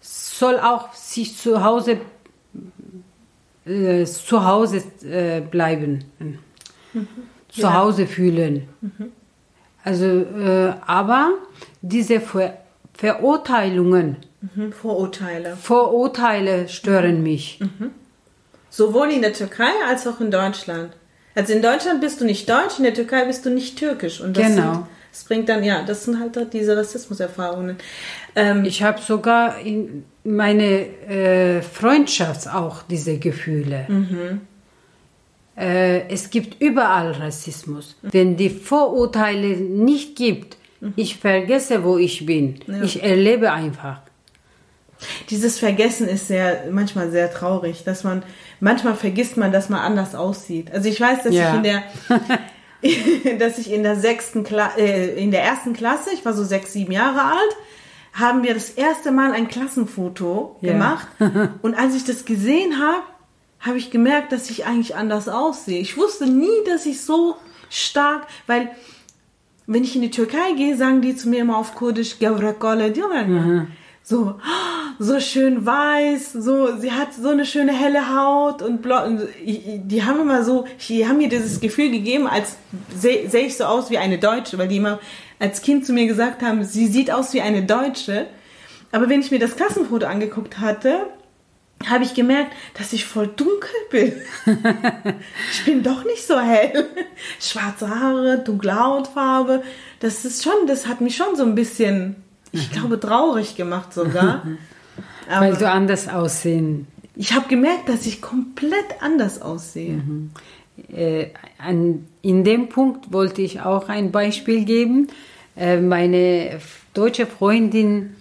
soll 0.00 0.58
auch 0.60 0.92
sich 0.92 1.36
zu 1.36 1.64
Hause 1.64 2.00
äh, 3.66 4.04
zu 4.04 4.44
Hause 4.44 4.82
äh, 5.02 5.40
bleiben, 5.40 6.04
mhm. 6.20 6.38
zu 7.48 7.62
ja. 7.62 7.74
Hause 7.74 8.06
fühlen. 8.06 8.68
Mhm. 8.80 9.12
Also, 9.86 10.04
äh, 10.04 10.72
aber 10.86 11.34
diese 11.80 12.20
Ver 12.20 12.58
Verurteilungen, 12.98 14.16
mhm, 14.40 14.72
Vorurteile. 14.72 15.56
Vorurteile 15.56 16.66
stören 16.68 17.18
mhm. 17.18 17.22
mich. 17.22 17.60
Mhm. 17.60 17.90
Sowohl 18.70 19.10
in 19.10 19.20
der 19.20 19.34
Türkei 19.34 19.70
als 19.86 20.06
auch 20.06 20.18
in 20.20 20.30
Deutschland. 20.30 20.92
Also 21.34 21.52
in 21.52 21.60
Deutschland 21.60 22.00
bist 22.00 22.20
du 22.20 22.24
nicht 22.24 22.48
deutsch, 22.48 22.78
in 22.78 22.84
der 22.84 22.94
Türkei 22.94 23.26
bist 23.26 23.44
du 23.44 23.50
nicht 23.50 23.78
türkisch. 23.78 24.20
Und 24.22 24.36
das 24.38 24.46
genau. 24.46 24.72
sind, 24.72 24.86
Das 25.12 25.24
bringt 25.24 25.48
dann, 25.50 25.62
ja, 25.62 25.82
das 25.82 26.04
sind 26.04 26.18
halt 26.18 26.52
diese 26.52 26.76
Rassismuserfahrungen. 26.76 27.76
Ähm, 28.34 28.64
Ich 28.64 28.82
habe 28.82 29.00
sogar 29.00 29.60
in 29.60 30.04
meine 30.24 30.86
äh, 31.06 31.62
Freundschaft 31.62 32.48
auch 32.48 32.82
diese 32.82 33.18
Gefühle. 33.18 33.86
Äh, 33.88 34.36
es 35.58 36.28
gibt 36.30 36.60
überall 36.60 37.12
Rassismus. 37.12 37.96
Wenn 38.02 38.36
die 38.36 38.50
Vorurteile 38.50 39.56
nicht 39.56 40.14
gibt, 40.16 40.56
ich 40.96 41.16
vergesse, 41.16 41.82
wo 41.82 41.96
ich 41.96 42.26
bin. 42.26 42.60
Ich 42.82 43.02
erlebe 43.02 43.50
einfach. 43.52 44.00
Dieses 45.30 45.58
Vergessen 45.58 46.08
ist 46.08 46.28
sehr, 46.28 46.64
manchmal 46.70 47.10
sehr 47.10 47.30
traurig, 47.32 47.84
dass 47.84 48.04
man, 48.04 48.22
manchmal 48.60 48.94
vergisst 48.94 49.36
man, 49.36 49.52
dass 49.52 49.68
man 49.68 49.80
anders 49.80 50.14
aussieht. 50.14 50.70
Also 50.72 50.88
ich 50.88 51.00
weiß, 51.00 51.22
dass 51.24 51.34
Ja. 51.34 51.50
ich 51.50 51.56
in 51.56 51.62
der, 51.62 51.82
dass 53.38 53.58
ich 53.58 53.72
in 53.72 53.82
der 53.82 53.96
sechsten 53.96 54.44
Kla 54.44 54.70
äh, 54.76 55.14
in 55.22 55.30
der 55.30 55.42
ersten 55.42 55.72
Klasse, 55.72 56.10
ich 56.14 56.24
war 56.24 56.34
so 56.34 56.44
sechs, 56.44 56.72
sieben 56.72 56.92
Jahre 56.92 57.22
alt, 57.22 57.56
haben 58.12 58.42
wir 58.42 58.54
das 58.54 58.70
erste 58.70 59.10
Mal 59.12 59.32
ein 59.32 59.48
Klassenfoto 59.48 60.56
Ja. 60.60 60.72
gemacht. 60.72 61.06
Und 61.62 61.74
als 61.78 61.94
ich 61.94 62.04
das 62.04 62.24
gesehen 62.24 62.78
habe, 62.78 63.02
habe 63.66 63.78
ich 63.78 63.90
gemerkt, 63.90 64.32
dass 64.32 64.50
ich 64.50 64.66
eigentlich 64.66 64.96
anders 64.96 65.28
aussehe. 65.28 65.80
Ich 65.80 65.96
wusste 65.96 66.26
nie, 66.26 66.64
dass 66.66 66.86
ich 66.86 67.00
so 67.00 67.36
stark, 67.68 68.26
weil 68.46 68.70
wenn 69.66 69.84
ich 69.84 69.96
in 69.96 70.02
die 70.02 70.10
Türkei 70.10 70.52
gehe, 70.56 70.76
sagen 70.76 71.02
die 71.02 71.16
zu 71.16 71.28
mir 71.28 71.40
immer 71.40 71.58
auf 71.58 71.74
Kurdisch, 71.74 72.18
"Gavrakole 72.18 72.92
diyorlar." 72.92 73.66
so, 74.08 74.36
so 75.00 75.18
schön 75.18 75.66
weiß, 75.66 76.32
so, 76.32 76.76
sie 76.76 76.92
hat 76.92 77.12
so 77.12 77.30
eine 77.30 77.44
schöne 77.44 77.72
helle 77.72 78.14
Haut 78.14 78.62
und 78.62 78.80
blond. 78.80 79.22
Die 79.44 80.04
haben 80.04 80.20
immer 80.20 80.44
so, 80.44 80.64
die 80.88 81.08
haben 81.08 81.16
mir 81.16 81.28
dieses 81.28 81.58
Gefühl 81.58 81.90
gegeben, 81.90 82.28
als 82.28 82.56
sehe 82.96 83.28
seh 83.28 83.40
ich 83.40 83.56
so 83.56 83.64
aus 83.64 83.90
wie 83.90 83.98
eine 83.98 84.18
Deutsche, 84.18 84.58
weil 84.58 84.68
die 84.68 84.76
immer 84.76 85.00
als 85.40 85.60
Kind 85.60 85.84
zu 85.84 85.92
mir 85.92 86.06
gesagt 86.06 86.40
haben, 86.42 86.64
sie 86.64 86.86
sieht 86.86 87.10
aus 87.10 87.34
wie 87.34 87.40
eine 87.40 87.64
Deutsche. 87.64 88.28
Aber 88.92 89.08
wenn 89.08 89.20
ich 89.20 89.32
mir 89.32 89.40
das 89.40 89.56
Klassenfoto 89.56 90.06
angeguckt 90.06 90.60
hatte, 90.60 91.06
habe 91.84 92.04
ich 92.04 92.14
gemerkt, 92.14 92.52
dass 92.74 92.92
ich 92.92 93.04
voll 93.04 93.28
dunkel 93.28 93.70
bin. 93.90 94.12
ich 95.52 95.64
bin 95.64 95.82
doch 95.82 96.04
nicht 96.04 96.26
so 96.26 96.38
hell. 96.40 96.86
Schwarze 97.38 97.88
Haare, 97.88 98.38
dunkle 98.38 98.78
Hautfarbe. 98.78 99.62
Das 100.00 100.24
ist 100.24 100.42
schon, 100.42 100.66
das 100.66 100.86
hat 100.86 101.00
mich 101.00 101.16
schon 101.16 101.36
so 101.36 101.44
ein 101.44 101.54
bisschen, 101.54 102.16
ich 102.52 102.72
glaube, 102.72 102.98
traurig 102.98 103.56
gemacht 103.56 103.92
sogar. 103.92 104.46
Weil 105.28 105.50
Aber 105.50 105.56
du 105.56 105.68
anders 105.68 106.08
aussehen. 106.08 106.86
ich 107.14 107.34
habe 107.34 107.48
gemerkt, 107.48 107.88
dass 107.88 108.06
ich 108.06 108.22
komplett 108.22 109.00
anders 109.00 109.42
aussehe. 109.42 110.00
Äh, 110.94 111.28
an, 111.58 112.06
in 112.22 112.44
dem 112.44 112.68
Punkt 112.68 113.12
wollte 113.12 113.42
ich 113.42 113.60
auch 113.60 113.88
ein 113.88 114.12
Beispiel 114.12 114.64
geben. 114.64 115.08
Äh, 115.56 115.80
meine 115.80 116.58
deutsche 116.94 117.26
Freundin 117.26 118.16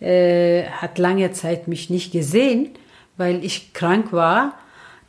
äh, 0.00 0.64
hat 0.64 0.98
lange 0.98 1.32
Zeit 1.32 1.66
mich 1.66 1.90
nicht 1.90 2.12
gesehen, 2.12 2.70
weil 3.16 3.44
ich 3.44 3.72
krank 3.72 4.12
war. 4.12 4.54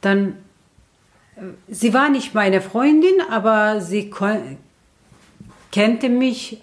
Dann, 0.01 0.35
äh, 1.37 1.41
sie 1.67 1.93
war 1.93 2.09
nicht 2.09 2.33
meine 2.33 2.61
Freundin, 2.61 3.15
aber 3.29 3.81
sie 3.81 4.09
kannte 5.71 6.09
mich 6.09 6.61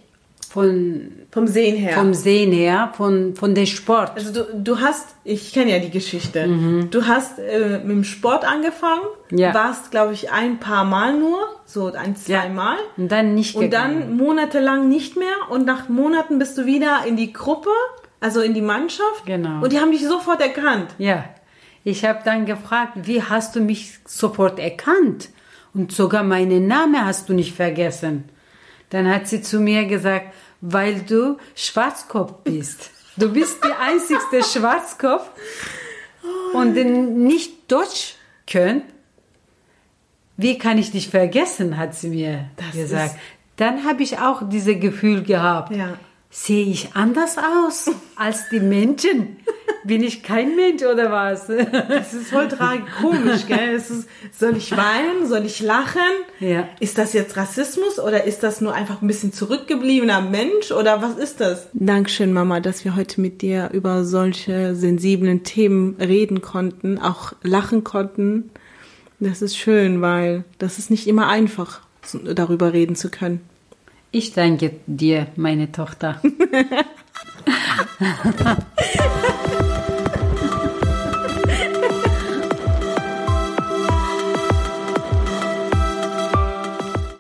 von, 0.51 1.11
Vom 1.31 1.47
Sehen 1.47 1.77
her. 1.77 1.95
vom 1.95 2.13
Sehen 2.13 2.53
her, 2.53 2.93
von, 2.95 3.35
von 3.37 3.55
dem 3.55 3.65
Sport. 3.65 4.13
also 4.15 4.33
du, 4.45 4.55
du 4.55 4.81
hast, 4.81 5.15
ich 5.25 5.51
kenne 5.55 5.71
ja 5.71 5.79
die 5.79 5.89
Geschichte. 5.89 6.47
Du 6.91 7.07
hast 7.07 7.39
äh, 7.39 7.79
mit 7.79 7.89
dem 7.91 8.05
Sport 8.05 8.45
angefangen, 8.45 9.01
Ja. 9.31 9.55
warst, 9.55 9.91
glaube 9.91 10.13
ich, 10.13 10.31
ein 10.31 10.59
paar 10.61 10.85
Mal 10.85 11.19
nur, 11.19 11.39
so 11.65 11.91
ein, 11.95 12.17
zwei 12.17 12.33
Ja. 12.35 12.49
Mal. 12.51 12.77
Und 12.99 13.11
dann 13.11 13.35
nicht 13.35 13.55
Und 13.55 13.63
gegangen. 13.63 14.01
dann 14.01 14.17
monatelang 14.19 14.91
nicht 14.91 15.17
mehr 15.17 15.33
und 15.49 15.65
nach 15.65 15.89
Monaten 15.89 16.39
bist 16.39 16.59
du 16.59 16.67
wieder 16.67 16.99
in 17.07 17.17
die 17.17 17.33
Gruppe, 17.33 17.71
also 18.23 18.41
in 18.41 18.55
die 18.55 18.63
Mannschaft. 18.63 19.27
Genau. 19.27 19.63
Und 19.63 19.73
die 19.73 19.81
haben 19.81 19.91
dich 19.91 20.07
sofort 20.07 20.41
erkannt. 20.41 20.95
Ja, 20.99 21.25
ich 21.85 22.05
habe 22.05 22.21
dann 22.25 22.47
gefragt, 22.47 22.93
wie 23.03 23.23
hast 23.23 23.57
du 23.57 23.61
mich 23.61 23.99
sofort 24.07 24.59
erkannt? 24.59 25.31
Und 25.75 25.91
sogar 25.91 26.23
meinen 26.23 26.67
Namen 26.69 27.05
hast 27.05 27.29
du 27.29 27.35
nicht 27.35 27.55
vergessen. 27.55 28.25
Dann 28.91 29.13
hat 29.13 29.27
sie 29.27 29.43
zu 29.43 29.59
mir 29.59 29.87
gesagt, 29.87 30.35
weil 30.61 31.01
du 31.01 31.39
Schwarzkopf 31.55 32.45
bist. 32.45 32.91
Du 33.17 33.33
bist 33.33 33.59
die 33.65 33.73
einzigste 33.73 34.43
Schwarzkopf 34.59 35.29
und 36.53 36.75
den 36.75 37.25
nicht 37.25 37.71
Deutsch 37.73 38.15
könnt. 38.47 38.85
Wie 40.37 40.59
kann 40.59 40.79
ich 40.79 40.93
dich 40.93 41.09
vergessen, 41.09 41.77
hat 41.77 41.95
sie 41.95 42.09
mir 42.11 42.51
Das 42.57 42.73
gesagt. 42.73 43.17
Dann 43.57 43.85
habe 43.85 44.03
ich 44.03 44.19
auch 44.19 44.43
dieses 44.49 44.79
Gefühl 44.79 45.23
gehabt. 45.23 45.75
Ja. 45.75 45.99
Sehe 46.35 46.65
ich 46.65 46.95
anders 46.95 47.37
aus 47.37 47.91
als 48.17 48.49
die 48.51 48.59
Menschen? 48.59 49.37
Bin 49.85 50.03
ich 50.03 50.23
kein 50.23 50.57
Mensch 50.57 50.83
oder 50.83 51.13
was? 51.13 51.47
Das 51.47 52.15
ist 52.15 52.31
voll 52.31 52.49
tragikomisch, 52.49 53.47
gell? 53.47 53.75
Es 53.75 53.91
ist, 53.91 54.09
soll 54.33 54.57
ich 54.57 54.75
weinen? 54.75 55.27
Soll 55.29 55.45
ich 55.45 55.61
lachen? 55.61 56.01
Ja. 56.41 56.69
Ist 56.81 56.97
das 56.97 57.13
jetzt 57.13 57.37
Rassismus 57.37 57.99
oder 57.99 58.25
ist 58.25 58.43
das 58.43 58.63
nur 58.63 58.73
einfach 58.73 59.03
ein 59.03 59.09
bisschen 59.09 59.35
zurückgebliebener 59.35 60.23
Mensch 60.23 60.73
oder 60.73 61.03
was 61.03 61.19
ist 61.19 61.41
das? 61.43 61.67
Dankeschön, 61.75 62.33
Mama, 62.33 62.61
dass 62.61 62.87
wir 62.87 62.97
heute 62.97 63.21
mit 63.21 63.43
dir 63.43 63.69
über 63.75 64.07
solche 64.07 64.75
sensiblen 64.75 65.45
Themen 65.45 65.97
reden 66.01 66.41
konnten, 66.41 66.99
auch 66.99 67.35
lachen 67.43 67.85
konnten. 67.85 68.51
Das 69.21 69.43
ist 69.43 69.59
schön, 69.59 70.01
weil 70.01 70.45
das 70.57 70.79
ist 70.79 70.91
nicht 70.91 71.07
immer 71.07 71.29
einfach, 71.29 71.83
darüber 72.25 72.73
reden 72.73 72.97
zu 72.97 73.11
können. 73.11 73.43
Ich 74.15 74.35
danke 74.35 74.81
dir, 74.87 75.29
meine 75.37 75.73
Tochter. 75.73 76.21